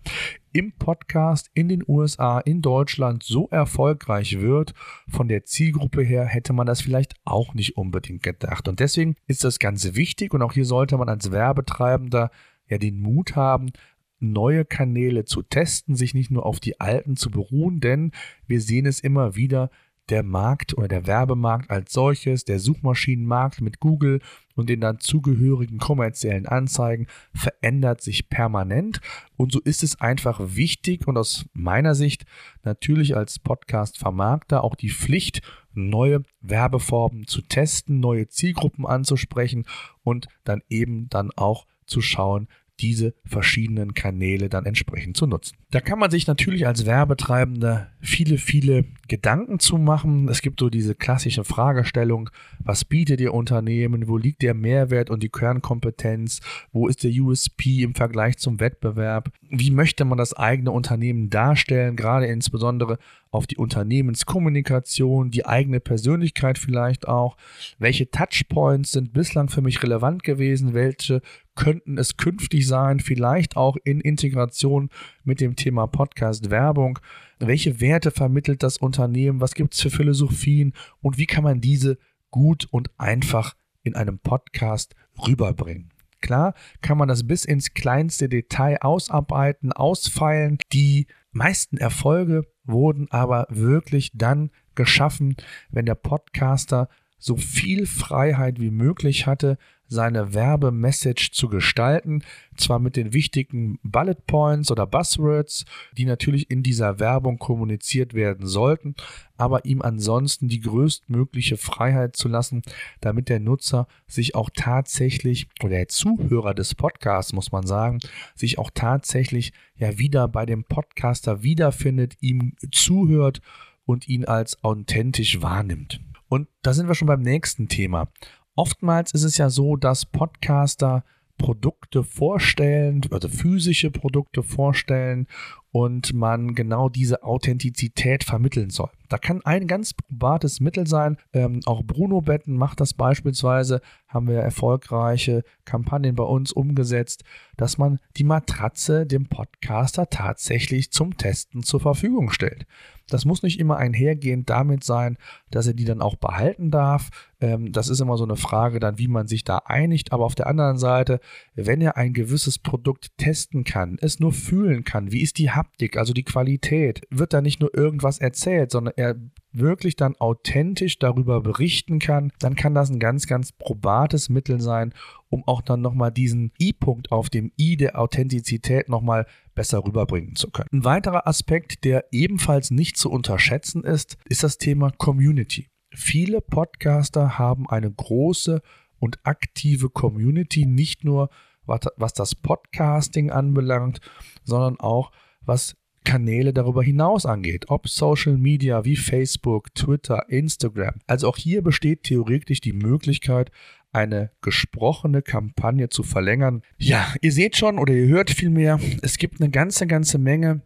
im 0.53 0.73
Podcast 0.73 1.51
in 1.55 1.69
den 1.69 1.83
USA, 1.87 2.39
in 2.41 2.63
Deutschland 2.63 3.23
so 3.23 3.49
erfolgreich 3.49 4.41
wird. 4.41 4.75
Von 5.09 5.29
der 5.29 5.45
Zielgruppe 5.45 6.03
her 6.03 6.25
hätte 6.25 6.53
man 6.53 6.67
das 6.67 6.81
vielleicht 6.81 7.15
auch 7.25 7.55
nicht 7.55 7.77
unbedingt 7.77 8.23
gedacht. 8.23 8.69
Und 8.69 8.81
deswegen 8.81 9.17
ist 9.27 9.45
das 9.45 9.59
Ganze 9.59 9.97
wichtig 9.97 10.35
und 10.35 10.43
auch 10.43 10.53
hier 10.53 10.65
sollte 10.65 10.97
man 10.99 11.09
als 11.09 11.31
Werbetreibender 11.31 12.31
ja 12.69 12.79
den 12.79 13.01
Mut 13.01 13.37
haben, 13.37 13.71
neue 14.19 14.65
Kanäle 14.65 15.25
zu 15.25 15.43
testen, 15.43 15.97
sich 15.97 16.15
nicht 16.15 16.31
nur 16.31 16.47
auf 16.47 16.61
die 16.61 16.81
alten 16.81 17.17
zu 17.17 17.31
beruhen, 17.31 17.81
denn 17.81 18.13
wir 18.47 18.61
sehen 18.61 18.87
es 18.87 19.01
immer 19.01 19.35
wieder, 19.35 19.71
der 20.09 20.23
Markt 20.23 20.77
oder 20.77 20.89
der 20.89 21.07
Werbemarkt 21.07 21.71
als 21.71 21.93
solches, 21.93 22.45
der 22.45 22.59
Suchmaschinenmarkt 22.59 23.61
mit 23.61 23.81
Google 23.81 24.21
und 24.55 24.69
den 24.69 24.81
dann 24.81 25.01
zugehörigen 25.01 25.79
kommerziellen 25.79 26.47
Anzeigen 26.47 27.07
verändert 27.35 28.01
sich 28.01 28.29
permanent. 28.29 29.01
Und 29.37 29.53
so 29.53 29.61
ist 29.61 29.83
es 29.83 30.01
einfach 30.01 30.41
wichtig 30.41 31.07
und 31.07 31.17
aus 31.17 31.47
meiner 31.53 31.95
Sicht 31.95 32.25
natürlich 32.63 33.17
als 33.17 33.39
Podcast-Vermarkter 33.39 34.65
auch 34.65 34.75
die 34.75 34.91
Pflicht, 34.91 35.43
neue 35.75 36.23
Werbeformen 36.41 37.27
zu 37.27 37.43
testen, 37.43 38.01
neue 38.01 38.29
Zielgruppen 38.29 38.87
anzusprechen 38.87 39.67
und 40.03 40.29
dann 40.45 40.63
eben 40.69 41.09
dann 41.09 41.31
auch 41.37 41.67
zu 41.87 42.01
schauen, 42.01 42.49
diese 42.81 43.15
verschiedenen 43.25 43.95
Kanäle 43.95 44.49
dann 44.49 44.67
entsprechend 44.67 45.17
zu 45.17 45.27
nutzen. 45.27 45.57
Da 45.71 45.81
kann 45.81 45.99
man 45.99 46.11
sich 46.11 46.27
natürlich 46.27 46.67
als 46.67 46.87
Werbetreibender 46.87 47.89
viele, 48.01 48.39
viele 48.39 48.85
Gedanken 49.09 49.59
zu 49.61 49.79
machen. 49.79 50.29
Es 50.29 50.43
gibt 50.43 50.61
so 50.61 50.69
diese 50.69 50.95
klassische 50.95 51.45
Fragestellung, 51.45 52.31
was 52.59 52.85
bietet 52.85 53.21
Ihr 53.21 53.35
Unternehmen, 53.35 54.09
wo 54.09 54.17
liegt 54.17 54.43
der 54.43 54.55
Mehrwert 54.55 55.11
und 55.11 55.23
die 55.23 55.29
Kernkompetenz, 55.29 56.41
wo 56.73 56.89
ist 56.89 57.05
der 57.05 57.13
USP 57.13 57.83
im 57.83 57.95
Vergleich 57.95 58.39
zum 58.39 58.59
Wettbewerb, 58.59 59.31
wie 59.49 59.71
möchte 59.71 60.05
man 60.05 60.19
das 60.19 60.35
eigene 60.35 60.73
Unternehmen 60.73 61.31
darstellen, 61.31 61.97
gerade 61.97 62.27
insbesondere 62.27 62.99
auf 63.33 63.47
die 63.47 63.57
Unternehmenskommunikation, 63.57 65.31
die 65.31 65.47
eigene 65.47 65.81
Persönlichkeit 65.81 66.59
vielleicht 66.59 67.09
auch, 67.09 67.37
welche 67.79 68.11
Touchpoints 68.11 68.93
sind 68.93 69.13
bislang 69.13 69.49
für 69.49 69.63
mich 69.63 69.83
relevant 69.83 70.23
gewesen, 70.23 70.75
welche 70.75 71.23
könnten 71.55 71.99
es 71.99 72.19
künftig 72.19 72.67
sein, 72.67 73.01
vielleicht 73.01 73.57
auch 73.57 73.77
in 73.85 74.01
Integration 74.01 74.91
mit 75.25 75.41
dem 75.41 75.57
Thema 75.57 75.87
Podcast 75.87 76.51
Werbung. 76.51 76.99
Welche 77.39 77.81
Werte 77.81 78.11
vermittelt 78.11 78.63
das 78.63 78.77
Unternehmen? 78.77 79.41
Was 79.41 79.55
gibt 79.55 79.75
es 79.75 79.81
für 79.81 79.91
Philosophien? 79.91 80.75
Und 81.01 81.19
wie 81.19 81.27
kann 81.27 81.43
man 81.43 81.61
diese 81.61 81.99
gut 82.31 82.69
und 82.71 82.91
einfach 82.99 83.57
in 83.83 83.97
einem 83.97 84.19
Podcast 84.19 84.95
rüberbringen? 85.27 85.89
Klar 86.21 86.55
kann 86.83 86.99
man 86.99 87.09
das 87.09 87.27
bis 87.27 87.45
ins 87.45 87.75
kleinste 87.75 88.29
Detail 88.29 88.79
ausarbeiten, 88.83 89.73
ausfeilen. 89.73 90.59
Die 90.73 91.07
meisten 91.33 91.79
Erfolge 91.79 92.47
wurden 92.65 93.11
aber 93.11 93.47
wirklich 93.51 94.11
dann 94.15 94.51
geschaffen, 94.75 95.37
wenn 95.71 95.87
der 95.87 95.95
Podcaster 95.95 96.89
so 97.19 97.37
viel 97.37 97.87
Freiheit 97.87 98.61
wie 98.61 98.71
möglich 98.71 99.27
hatte, 99.27 99.59
seine 99.93 100.35
Werbemessage 100.35 101.31
zu 101.33 101.49
gestalten, 101.49 102.23
zwar 102.57 102.79
mit 102.79 102.97
den 102.97 103.13
wichtigen 103.13 103.79
Bullet 103.83 104.17
Points 104.27 104.71
oder 104.71 104.87
Buzzwords, 104.87 105.65
die 105.97 106.05
natürlich 106.05 106.51
in 106.51 106.63
dieser 106.63 106.99
Werbung 106.99 107.39
kommuniziert 107.39 108.15
werden 108.15 108.47
sollten, 108.47 108.95
aber 109.37 109.65
ihm 109.65 109.83
ansonsten 109.83 110.49
die 110.49 110.61
größtmögliche 110.61 111.57
Freiheit 111.57 112.17
zu 112.17 112.29
lassen, 112.29 112.63
damit 113.01 113.29
der 113.29 113.41
Nutzer 113.41 113.87
sich 114.07 114.35
auch 114.35 114.51
tatsächlich 114.55 115.49
oder 115.61 115.77
der 115.77 115.89
Zuhörer 115.89 116.55
des 116.55 116.75
Podcasts, 116.75 117.33
muss 117.33 117.53
man 117.53 117.67
sagen, 117.67 118.01
sich 118.35 118.59
auch 118.59 118.71
tatsächlich 118.75 119.53
ja 119.77 119.99
wieder 119.99 120.29
bei 120.29 120.47
dem 120.47 120.65
Podcaster 120.65 121.43
wiederfindet, 121.43 122.17
ihm 122.21 122.55
zuhört 122.71 123.41
und 123.85 124.09
ihn 124.09 124.25
als 124.25 124.63
authentisch 124.63 125.43
wahrnimmt. 125.43 126.01
Und 126.29 126.49
da 126.63 126.73
sind 126.73 126.89
wir 126.89 126.95
schon 126.95 127.09
beim 127.09 127.21
nächsten 127.21 127.69
Thema. 127.69 128.09
Oftmals 128.55 129.13
ist 129.13 129.25
es 129.25 129.39
ja 129.39 129.51
so, 129.51 129.77
dass 129.77 130.07
Podcaster 130.07 131.05
Produkte 131.39 132.05
vorstellen, 132.05 133.01
also 133.11 133.29
physische 133.29 133.91
Produkte 133.91 134.43
vorstellen 134.43 135.27
und 135.73 136.13
man 136.13 136.55
genau 136.55 136.89
diese 136.89 137.23
Authentizität 137.25 138.23
vermitteln 138.25 138.71
soll. 138.71 138.91
Da 139.13 139.19
kann 139.19 139.43
ein 139.45 139.67
ganz 139.67 139.93
probates 139.93 140.61
Mittel 140.61 140.87
sein. 140.87 141.19
Ähm, 141.35 141.61
auch 141.67 141.83
Bruno 141.85 142.23
Betten 142.23 142.57
macht 142.57 142.81
das 142.81 142.95
beispielsweise. 142.95 143.83
Haben 144.09 144.27
wir 144.27 144.39
erfolgreiche 144.39 145.43
Kampagnen 145.67 146.15
bei 146.15 146.25
uns 146.25 146.51
umgesetzt, 146.51 147.23
dass 147.59 147.77
man 147.77 147.99
die 148.17 148.25
Matratze 148.25 149.05
dem 149.05 149.27
Podcaster 149.27 150.09
tatsächlich 150.09 150.93
zum 150.93 151.19
Testen 151.19 151.63
zur 151.63 151.81
Verfügung 151.81 152.31
stellt. 152.31 152.67
Das 153.09 153.25
muss 153.25 153.43
nicht 153.43 153.61
immer 153.61 153.77
einhergehend 153.77 154.49
damit 154.49 154.85
sein, 154.85 155.19
dass 155.51 155.67
er 155.67 155.75
die 155.75 155.85
dann 155.85 156.01
auch 156.01 156.17
behalten 156.17 156.71
darf. 156.71 157.11
Ähm, 157.41 157.73
das 157.73 157.89
ist 157.89 158.01
immer 158.01 158.17
so 158.17 158.25
eine 158.25 158.37
Frage 158.37 158.81
dann, 158.81 158.99
wie 158.99 159.09
man 159.09 159.27
sich 159.27 159.45
da 159.45 159.59
einigt. 159.59 160.13
Aber 160.13 160.25
auf 160.25 160.35
der 160.35 160.47
anderen 160.47 160.79
Seite, 160.79 161.21
wenn 161.55 161.81
er 161.81 161.97
ein 161.97 162.15
gewisses 162.15 162.59
Produkt 162.59 163.17
testen 163.19 163.65
kann, 163.65 163.99
es 164.01 164.21
nur 164.21 164.33
fühlen 164.33 164.85
kann, 164.85 165.13
wie 165.13 165.23
ist 165.23 165.39
die 165.39 165.51
Haptik, 165.51 165.97
also 165.97 166.13
die 166.13 166.25
Qualität, 166.25 167.03
wird 167.11 167.33
da 167.33 167.43
nicht 167.43 167.61
nur 167.61 167.77
irgendwas 167.77 168.19
erzählt, 168.19 168.71
sondern 168.71 168.95
er 169.03 169.17
wirklich 169.53 169.97
dann 169.97 170.17
authentisch 170.17 170.99
darüber 170.99 171.43
berichten 171.43 171.99
kann, 171.99 172.33
dann 172.39 172.57
kann 172.57 172.75
das 172.75 172.91
ein 172.91 172.99
ganz, 172.99 173.27
ganz 173.27 173.53
probates 173.53 174.29
Mittel 174.29 174.61
sein, 174.61 174.95
um 175.29 175.47
auch 175.47 175.61
dann 175.61 175.81
nochmal 175.81 176.11
diesen 176.11 176.53
I-Punkt 176.61 177.13
auf 177.13 177.29
dem 177.29 177.53
I 177.59 177.77
der 177.77 177.99
Authentizität 177.99 178.89
nochmal 178.89 179.27
besser 179.55 179.85
rüberbringen 179.85 180.37
zu 180.37 180.51
können. 180.51 180.69
Ein 180.73 180.85
weiterer 180.85 181.27
Aspekt, 181.27 181.85
der 181.85 182.07
ebenfalls 182.13 182.71
nicht 182.71 182.97
zu 182.97 183.11
unterschätzen 183.11 183.85
ist, 183.85 184.17
ist 184.25 184.43
das 184.43 184.57
Thema 184.57 184.91
Community. 184.91 185.69
Viele 185.95 186.41
Podcaster 186.41 187.39
haben 187.39 187.69
eine 187.69 187.93
große 187.93 188.63
und 188.99 189.19
aktive 189.25 189.91
Community, 189.91 190.65
nicht 190.65 191.05
nur 191.05 191.29
was 191.65 192.13
das 192.15 192.35
Podcasting 192.35 193.31
anbelangt, 193.31 194.01
sondern 194.43 194.81
auch 194.81 195.13
was 195.45 195.77
Kanäle 196.05 196.53
darüber 196.53 196.83
hinaus 196.83 197.27
angeht, 197.27 197.67
ob 197.69 197.89
Social 197.89 198.37
Media 198.37 198.85
wie 198.85 198.97
Facebook, 198.97 199.75
Twitter, 199.75 200.29
Instagram. 200.29 200.95
Also 201.07 201.29
auch 201.29 201.37
hier 201.37 201.63
besteht 201.63 202.05
theoretisch 202.05 202.61
die 202.61 202.73
Möglichkeit, 202.73 203.51
eine 203.93 204.31
gesprochene 204.41 205.23
Kampagne 205.23 205.89
zu 205.89 206.03
verlängern. 206.03 206.63
Ja, 206.79 207.15
ihr 207.21 207.33
seht 207.33 207.57
schon 207.57 207.79
oder 207.79 207.93
ihr 207.93 208.09
hört 208.09 208.31
vielmehr, 208.31 208.81
es 209.03 209.19
gibt 209.19 209.41
eine 209.41 209.51
ganze, 209.51 209.87
ganze 209.87 210.19
Menge 210.19 210.63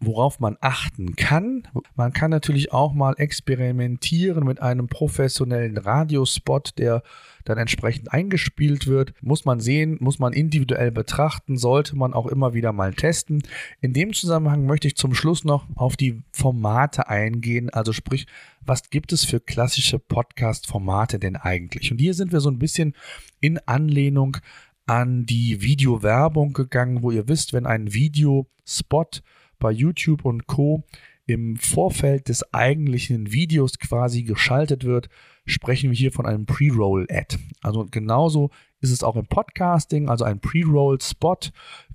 worauf 0.00 0.40
man 0.40 0.56
achten 0.60 1.16
kann. 1.16 1.66
Man 1.94 2.12
kann 2.12 2.30
natürlich 2.30 2.72
auch 2.72 2.92
mal 2.92 3.14
experimentieren 3.16 4.44
mit 4.44 4.60
einem 4.60 4.88
professionellen 4.88 5.78
Radiospot, 5.78 6.74
der 6.78 7.02
dann 7.46 7.58
entsprechend 7.58 8.12
eingespielt 8.12 8.86
wird. 8.86 9.14
Muss 9.22 9.44
man 9.44 9.60
sehen, 9.60 9.96
muss 10.00 10.18
man 10.18 10.32
individuell 10.32 10.90
betrachten, 10.90 11.56
sollte 11.56 11.96
man 11.96 12.12
auch 12.12 12.26
immer 12.26 12.52
wieder 12.52 12.72
mal 12.72 12.92
testen. 12.92 13.42
In 13.80 13.92
dem 13.92 14.12
Zusammenhang 14.12 14.66
möchte 14.66 14.88
ich 14.88 14.96
zum 14.96 15.14
Schluss 15.14 15.44
noch 15.44 15.66
auf 15.76 15.96
die 15.96 16.22
Formate 16.32 17.08
eingehen, 17.08 17.70
also 17.70 17.92
sprich, 17.92 18.26
was 18.60 18.90
gibt 18.90 19.12
es 19.12 19.24
für 19.24 19.40
klassische 19.40 19.98
Podcast-Formate 19.98 21.18
denn 21.18 21.36
eigentlich? 21.36 21.92
Und 21.92 21.98
hier 21.98 22.14
sind 22.14 22.32
wir 22.32 22.40
so 22.40 22.50
ein 22.50 22.58
bisschen 22.58 22.94
in 23.40 23.58
Anlehnung 23.66 24.38
an 24.86 25.24
die 25.24 25.62
Videowerbung 25.62 26.52
gegangen, 26.52 27.02
wo 27.02 27.10
ihr 27.10 27.28
wisst, 27.28 27.52
wenn 27.52 27.66
ein 27.66 27.92
Videospot 27.92 29.22
bei 29.58 29.70
YouTube 29.70 30.24
und 30.24 30.46
Co. 30.46 30.84
im 31.26 31.56
Vorfeld 31.56 32.28
des 32.28 32.54
eigentlichen 32.54 33.32
Videos 33.32 33.78
quasi 33.78 34.22
geschaltet 34.22 34.84
wird, 34.84 35.08
sprechen 35.44 35.90
wir 35.90 35.96
hier 35.96 36.12
von 36.12 36.26
einem 36.26 36.46
Pre-Roll-Ad. 36.46 37.36
Also 37.62 37.86
genauso 37.90 38.50
ist 38.80 38.90
es 38.90 39.02
auch 39.02 39.16
im 39.16 39.26
Podcasting, 39.26 40.08
also 40.08 40.24
ein 40.24 40.40
Pre-Roll-Spot 40.40 41.38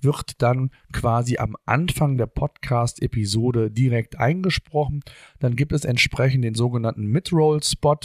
wird 0.00 0.42
dann 0.42 0.70
quasi 0.92 1.38
am 1.38 1.56
Anfang 1.64 2.18
der 2.18 2.26
Podcast-Episode 2.26 3.70
direkt 3.70 4.18
eingesprochen. 4.18 5.00
Dann 5.38 5.56
gibt 5.56 5.72
es 5.72 5.84
entsprechend 5.84 6.44
den 6.44 6.54
sogenannten 6.54 7.06
Mid-Roll-Spot, 7.06 7.98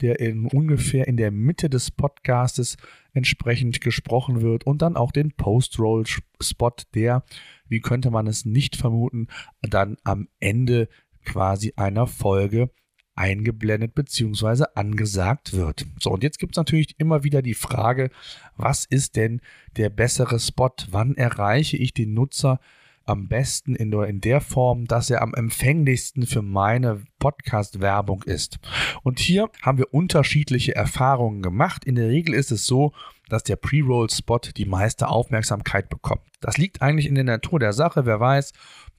der 0.00 0.20
in 0.20 0.46
ungefähr 0.46 1.06
in 1.06 1.16
der 1.16 1.30
Mitte 1.30 1.70
des 1.70 1.90
Podcastes 1.90 2.76
entsprechend 3.12 3.80
gesprochen 3.80 4.42
wird 4.42 4.66
und 4.66 4.82
dann 4.82 4.96
auch 4.96 5.12
den 5.12 5.32
Post-Roll-Spot, 5.32 6.74
der, 6.94 7.24
wie 7.68 7.80
könnte 7.80 8.10
man 8.10 8.26
es 8.26 8.44
nicht 8.44 8.76
vermuten, 8.76 9.28
dann 9.62 9.96
am 10.04 10.28
Ende 10.40 10.88
quasi 11.24 11.72
einer 11.76 12.06
Folge 12.06 12.70
eingeblendet 13.16 13.94
bzw. 13.94 14.64
angesagt 14.74 15.52
wird. 15.52 15.86
So, 16.00 16.10
und 16.10 16.22
jetzt 16.22 16.38
gibt 16.38 16.54
es 16.54 16.56
natürlich 16.56 16.98
immer 16.98 17.24
wieder 17.24 17.42
die 17.42 17.54
Frage, 17.54 18.10
was 18.56 18.84
ist 18.84 19.16
denn 19.16 19.40
der 19.76 19.88
bessere 19.88 20.40
Spot? 20.40 20.74
Wann 20.90 21.14
erreiche 21.14 21.76
ich 21.76 21.94
den 21.94 22.12
Nutzer 22.14 22.60
am 23.06 23.28
besten 23.28 23.74
in 23.74 23.90
der, 23.90 24.04
in 24.04 24.20
der 24.20 24.40
Form, 24.40 24.86
dass 24.86 25.10
er 25.10 25.22
am 25.22 25.34
empfänglichsten 25.34 26.26
für 26.26 26.42
meine 26.42 27.02
Podcast-Werbung 27.18 28.22
ist. 28.22 28.58
Und 29.02 29.18
hier 29.18 29.50
haben 29.62 29.78
wir 29.78 29.92
unterschiedliche 29.92 30.74
Erfahrungen 30.74 31.42
gemacht. 31.42 31.84
In 31.84 31.96
der 31.96 32.08
Regel 32.08 32.34
ist 32.34 32.50
es 32.50 32.66
so, 32.66 32.92
dass 33.28 33.42
der 33.42 33.56
Pre-Roll-Spot 33.56 34.40
die 34.56 34.66
meiste 34.66 35.08
Aufmerksamkeit 35.08 35.88
bekommt. 35.88 36.22
Das 36.40 36.58
liegt 36.58 36.82
eigentlich 36.82 37.06
in 37.06 37.14
der 37.14 37.24
Natur 37.24 37.58
der 37.58 37.72
Sache. 37.72 38.06
Wer 38.06 38.20
weiß, 38.20 38.52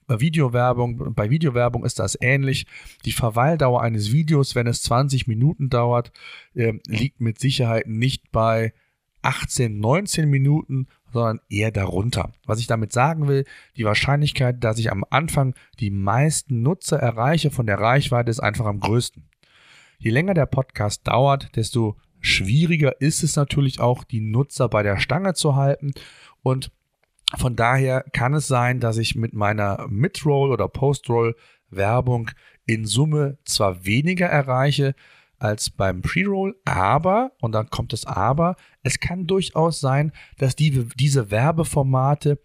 Videowerbung, 0.08 1.14
bei 1.14 1.30
Videowerbung 1.30 1.84
ist 1.84 1.98
das 1.98 2.16
ähnlich. 2.20 2.66
Die 3.04 3.12
Verweildauer 3.12 3.82
eines 3.82 4.12
Videos, 4.12 4.54
wenn 4.54 4.66
es 4.66 4.82
20 4.82 5.26
Minuten 5.26 5.68
dauert, 5.68 6.12
äh, 6.54 6.74
liegt 6.86 7.20
mit 7.20 7.38
Sicherheit 7.38 7.86
nicht 7.86 8.30
bei 8.30 8.72
18, 9.22 9.80
19 9.80 10.28
Minuten, 10.30 10.86
sondern 11.12 11.40
eher 11.48 11.72
darunter. 11.72 12.32
Was 12.44 12.60
ich 12.60 12.66
damit 12.66 12.92
sagen 12.92 13.26
will, 13.26 13.44
die 13.76 13.84
Wahrscheinlichkeit, 13.84 14.62
dass 14.62 14.78
ich 14.78 14.92
am 14.92 15.04
Anfang 15.10 15.54
die 15.80 15.90
meisten 15.90 16.62
Nutzer 16.62 16.98
erreiche 16.98 17.50
von 17.50 17.66
der 17.66 17.80
Reichweite 17.80 18.30
ist 18.30 18.40
einfach 18.40 18.66
am 18.66 18.80
größten. 18.80 19.28
Je 19.98 20.10
länger 20.10 20.34
der 20.34 20.46
Podcast 20.46 21.08
dauert, 21.08 21.56
desto 21.56 21.96
schwieriger 22.20 23.00
ist 23.00 23.22
es 23.22 23.36
natürlich 23.36 23.80
auch, 23.80 24.04
die 24.04 24.20
Nutzer 24.20 24.68
bei 24.68 24.82
der 24.82 24.98
Stange 24.98 25.34
zu 25.34 25.56
halten. 25.56 25.92
Und 26.42 26.70
von 27.36 27.56
daher 27.56 28.04
kann 28.12 28.34
es 28.34 28.46
sein, 28.46 28.80
dass 28.80 28.98
ich 28.98 29.16
mit 29.16 29.32
meiner 29.34 29.86
Mid-Roll 29.88 30.52
oder 30.52 30.68
Post-Roll 30.68 31.34
Werbung 31.70 32.30
in 32.66 32.84
Summe 32.84 33.38
zwar 33.44 33.84
weniger 33.84 34.26
erreiche, 34.26 34.94
als 35.38 35.70
beim 35.70 36.02
Pre-Roll, 36.02 36.56
aber, 36.64 37.32
und 37.40 37.52
dann 37.52 37.68
kommt 37.68 37.92
das 37.92 38.06
Aber, 38.06 38.56
es 38.82 39.00
kann 39.00 39.26
durchaus 39.26 39.80
sein, 39.80 40.12
dass 40.38 40.56
die, 40.56 40.88
diese 40.96 41.30
Werbeformate, 41.30 42.38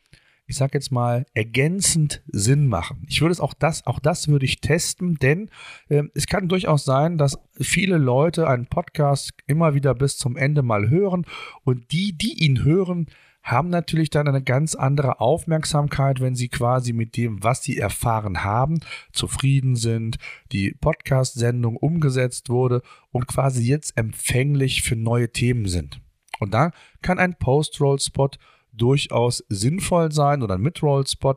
ich 0.52 0.58
sag 0.58 0.74
jetzt 0.74 0.92
mal, 0.92 1.26
ergänzend 1.34 2.22
Sinn 2.28 2.68
machen. 2.68 3.06
Ich 3.08 3.22
würde 3.22 3.32
es 3.32 3.40
auch 3.40 3.54
das, 3.54 3.88
auch 3.88 4.00
das 4.00 4.28
würde 4.28 4.44
ich 4.44 4.60
testen, 4.60 5.16
denn 5.16 5.50
äh, 5.88 6.04
es 6.14 6.28
kann 6.28 6.50
durchaus 6.50 6.84
sein, 6.84 7.18
dass 7.18 7.40
viele 7.54 7.98
Leute 7.98 8.50
einen 8.50 8.66
Podcast 8.66 9.32
immer 9.48 9.76
wieder 9.76 9.96
bis 9.96 10.18
zum 10.18 10.36
Ende 10.36 10.62
mal 10.62 10.90
hören 10.90 11.26
und 11.64 11.94
die, 11.94 12.18
die 12.18 12.44
ihn 12.44 12.66
hören, 12.66 13.08
haben 13.44 13.70
natürlich 13.70 14.10
dann 14.10 14.28
eine 14.28 14.44
ganz 14.44 14.76
andere 14.76 15.22
Aufmerksamkeit, 15.22 16.20
wenn 16.20 16.36
sie 16.36 16.50
quasi 16.50 16.92
mit 16.92 17.16
dem, 17.16 17.42
was 17.42 17.64
sie 17.64 17.78
erfahren 17.78 18.44
haben, 18.44 18.82
zufrieden 19.14 19.78
sind, 19.78 20.18
die 20.52 20.74
Podcast-Sendung 20.74 21.78
umgesetzt 21.78 22.50
wurde 22.50 22.82
und 23.12 23.26
quasi 23.26 23.64
jetzt 23.64 23.98
empfänglich 23.98 24.84
für 24.84 24.98
neue 24.98 25.32
Themen 25.32 25.68
sind. 25.68 26.02
Und 26.42 26.54
da 26.54 26.72
kann 27.02 27.20
ein 27.20 27.36
Post-Roll-Spot 27.36 28.32
durchaus 28.74 29.44
sinnvoll 29.50 30.12
sein 30.12 30.44
oder 30.44 30.56
ein 30.56 30.62
Mid-Roll-Spot, 30.62 31.36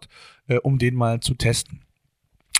äh, 0.48 0.58
um 0.58 0.78
den 0.78 0.94
mal 0.94 1.20
zu 1.20 1.34
testen. 1.34 1.80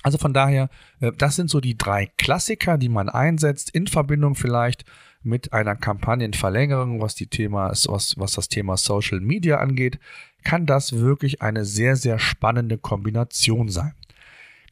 Also 0.03 0.17
von 0.17 0.33
daher, 0.33 0.69
äh, 0.99 1.11
das 1.17 1.35
sind 1.35 1.49
so 1.49 1.59
die 1.59 1.77
drei 1.77 2.11
Klassiker, 2.17 2.77
die 2.77 2.89
man 2.89 3.09
einsetzt, 3.09 3.71
in 3.71 3.87
Verbindung 3.87 4.35
vielleicht 4.35 4.85
mit 5.23 5.53
einer 5.53 5.75
Kampagnenverlängerung, 5.75 7.01
was, 7.01 7.15
die 7.15 7.27
Thema, 7.27 7.69
was, 7.69 8.15
was 8.17 8.31
das 8.33 8.47
Thema 8.47 8.77
Social 8.77 9.19
Media 9.19 9.57
angeht, 9.57 9.99
kann 10.43 10.67
das 10.67 10.93
wirklich 10.93 11.41
eine 11.41 11.65
sehr, 11.65 11.95
sehr 11.95 12.19
spannende 12.19 12.77
Kombination 12.77 13.69
sein. 13.69 13.95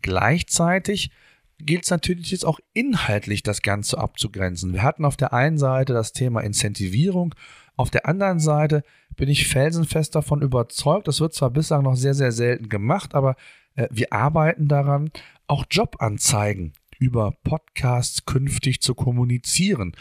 Gleichzeitig 0.04 1.10
gilt 1.65 1.84
es 1.84 1.91
natürlich 1.91 2.32
jetzt 2.32 2.45
auch 2.45 2.60
inhaltlich 2.73 3.43
das 3.43 3.62
Ganze 3.62 3.97
abzugrenzen. 3.97 4.73
Wir 4.73 4.84
hatten 4.84 5.06
auf 5.06 5.17
der 5.17 5.34
einen 5.34 5.58
Seite 5.58 5.93
das 5.93 6.13
Thema 6.13 6.41
Incentivierung, 6.41 7.36
auf 7.76 7.89
der 7.89 8.08
anderen 8.08 8.39
Seite 8.39 8.84
bin 9.15 9.30
ich 9.30 9.47
felsenfest 9.47 10.13
davon 10.15 10.41
überzeugt, 10.41 11.08
das 11.08 11.19
wird 11.19 11.34
zwar 11.34 11.49
bislang 11.49 11.84
noch 11.84 11.95
sehr, 11.95 12.13
sehr 12.13 12.32
selten 12.32 12.69
gemacht, 12.69 13.15
aber 13.15 13.36
äh, 13.76 13.88
wir 13.91 14.13
arbeiten 14.13 14.67
daran, 14.67 15.12
auch 15.47 15.65
Jobanzeigen 15.69 16.73
über 16.99 17.34
Podcasts 17.43 18.26
künftig 18.26 18.82
zu 18.82 18.93
kommunizieren. 18.93 19.95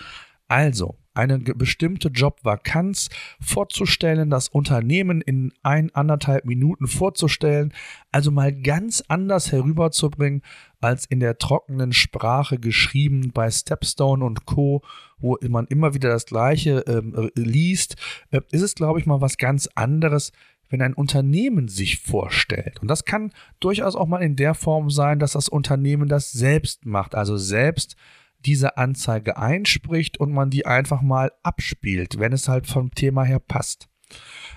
Also, 0.48 0.98
eine 1.14 1.38
bestimmte 1.38 2.08
Jobvakanz 2.08 3.08
vorzustellen, 3.40 4.30
das 4.30 4.48
Unternehmen 4.48 5.20
in 5.20 5.52
ein, 5.62 5.94
anderthalb 5.94 6.44
Minuten 6.44 6.86
vorzustellen, 6.86 7.72
also 8.10 8.30
mal 8.30 8.52
ganz 8.52 9.02
anders 9.08 9.52
herüberzubringen, 9.52 10.42
als 10.80 11.06
in 11.06 11.20
der 11.20 11.38
trockenen 11.38 11.92
Sprache 11.92 12.58
geschrieben 12.58 13.30
bei 13.32 13.50
Stepstone 13.50 14.24
und 14.24 14.46
Co., 14.46 14.82
wo 15.18 15.38
man 15.48 15.66
immer 15.66 15.94
wieder 15.94 16.08
das 16.08 16.26
Gleiche 16.26 16.84
ähm, 16.88 17.30
liest, 17.34 17.96
äh, 18.30 18.40
ist 18.50 18.62
es, 18.62 18.74
glaube 18.74 18.98
ich, 18.98 19.06
mal 19.06 19.20
was 19.20 19.36
ganz 19.36 19.68
anderes, 19.74 20.32
wenn 20.72 20.82
ein 20.82 20.94
Unternehmen 20.94 21.68
sich 21.68 22.00
vorstellt. 22.00 22.80
Und 22.80 22.88
das 22.88 23.04
kann 23.04 23.30
durchaus 23.60 23.94
auch 23.94 24.08
mal 24.08 24.22
in 24.22 24.36
der 24.36 24.54
Form 24.54 24.90
sein, 24.90 25.18
dass 25.18 25.32
das 25.32 25.48
Unternehmen 25.48 26.08
das 26.08 26.32
selbst 26.32 26.86
macht, 26.86 27.14
also 27.14 27.36
selbst 27.36 27.96
diese 28.44 28.76
Anzeige 28.76 29.36
einspricht 29.36 30.18
und 30.18 30.32
man 30.32 30.50
die 30.50 30.66
einfach 30.66 31.02
mal 31.02 31.32
abspielt, 31.42 32.18
wenn 32.18 32.32
es 32.32 32.48
halt 32.48 32.66
vom 32.66 32.92
Thema 32.92 33.24
her 33.24 33.38
passt. 33.40 33.88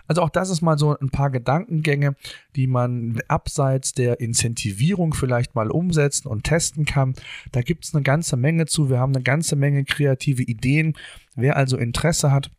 Also 0.07 0.21
auch 0.21 0.29
das 0.29 0.49
ist 0.49 0.61
mal 0.61 0.77
so 0.77 0.97
ein 0.97 1.09
paar 1.09 1.29
Gedankengänge, 1.29 2.15
die 2.55 2.67
man 2.67 3.21
abseits 3.27 3.93
der 3.93 4.19
Incentivierung 4.19 5.13
vielleicht 5.13 5.55
mal 5.55 5.71
umsetzen 5.71 6.27
und 6.27 6.43
testen 6.43 6.85
kann. 6.85 7.15
Da 7.51 7.61
gibt 7.61 7.85
es 7.85 7.93
eine 7.93 8.03
ganze 8.03 8.37
Menge 8.37 8.65
zu. 8.65 8.89
Wir 8.89 8.99
haben 8.99 9.15
eine 9.15 9.23
ganze 9.23 9.55
Menge 9.55 9.83
kreative 9.85 10.43
Ideen. 10.43 10.95
Wer 11.35 11.55
also 11.55 11.77
Interesse 11.77 12.31
hat, 12.31 12.51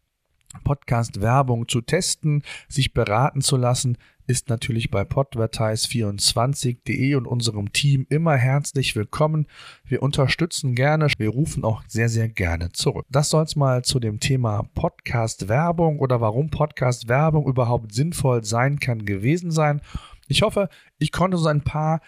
Podcast-Werbung 0.64 1.68
zu 1.68 1.80
testen, 1.82 2.42
sich 2.68 2.94
beraten 2.94 3.42
zu 3.42 3.56
lassen, 3.56 3.98
ist 4.26 4.48
natürlich 4.48 4.90
bei 4.90 5.02
podvertise24.de 5.02 7.14
und 7.14 7.26
unserem 7.26 7.72
Team 7.72 8.06
immer 8.08 8.36
herzlich 8.36 8.96
willkommen. 8.96 9.46
Wir 9.84 10.02
unterstützen 10.02 10.74
gerne, 10.74 11.08
wir 11.18 11.28
rufen 11.28 11.64
auch 11.64 11.84
sehr, 11.86 12.08
sehr 12.08 12.28
gerne 12.28 12.72
zurück. 12.72 13.06
Das 13.08 13.30
soll 13.30 13.44
es 13.44 13.54
mal 13.54 13.84
zu 13.84 14.00
dem 14.00 14.18
Thema 14.18 14.68
Podcast-Werbung 14.74 16.00
oder 16.00 16.20
warum 16.20 16.50
Podcast-Werbung 16.50 17.46
überhaupt 17.46 17.94
sinnvoll 17.94 18.44
sein 18.44 18.80
kann 18.80 19.04
gewesen 19.04 19.52
sein. 19.52 19.80
Ich 20.26 20.42
hoffe, 20.42 20.68
ich 20.98 21.12
konnte 21.12 21.36
so 21.36 21.48
ein 21.48 21.62
paar 21.62 22.00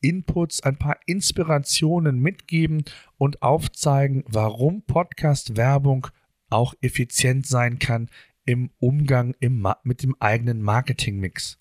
Inputs, 0.00 0.62
ein 0.62 0.78
paar 0.78 0.96
Inspirationen 1.04 2.20
mitgeben 2.20 2.84
und 3.18 3.42
aufzeigen, 3.42 4.24
warum 4.26 4.82
Podcast-Werbung 4.82 6.06
auch 6.48 6.72
effizient 6.80 7.46
sein 7.46 7.78
kann 7.78 8.08
im 8.44 8.70
Umgang 8.78 9.34
im 9.40 9.66
mit 9.84 10.02
dem 10.02 10.16
eigenen 10.18 10.62
Marketingmix. 10.62 11.58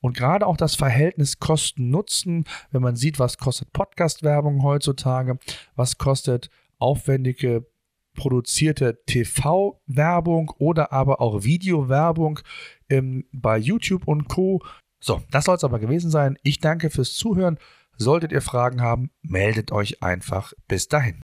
Und 0.00 0.16
gerade 0.16 0.46
auch 0.46 0.56
das 0.56 0.74
Verhältnis 0.74 1.38
Kosten-Nutzen, 1.38 2.44
wenn 2.70 2.82
man 2.82 2.96
sieht, 2.96 3.18
was 3.18 3.38
kostet 3.38 3.72
Podcast-Werbung 3.72 4.62
heutzutage, 4.62 5.38
was 5.76 5.98
kostet 5.98 6.50
aufwendige 6.78 7.66
produzierte 8.14 9.02
TV-Werbung 9.06 10.52
oder 10.58 10.92
aber 10.92 11.20
auch 11.20 11.44
Videowerbung 11.44 12.40
ähm, 12.88 13.24
bei 13.32 13.56
YouTube 13.56 14.06
und 14.06 14.28
Co. 14.28 14.62
So, 15.00 15.22
das 15.30 15.46
soll 15.46 15.56
es 15.56 15.64
aber 15.64 15.78
gewesen 15.78 16.10
sein. 16.10 16.38
Ich 16.42 16.60
danke 16.60 16.90
fürs 16.90 17.14
Zuhören. 17.14 17.58
Solltet 17.96 18.32
ihr 18.32 18.42
Fragen 18.42 18.80
haben, 18.80 19.10
meldet 19.22 19.72
euch 19.72 20.02
einfach. 20.02 20.52
Bis 20.68 20.88
dahin. 20.88 21.22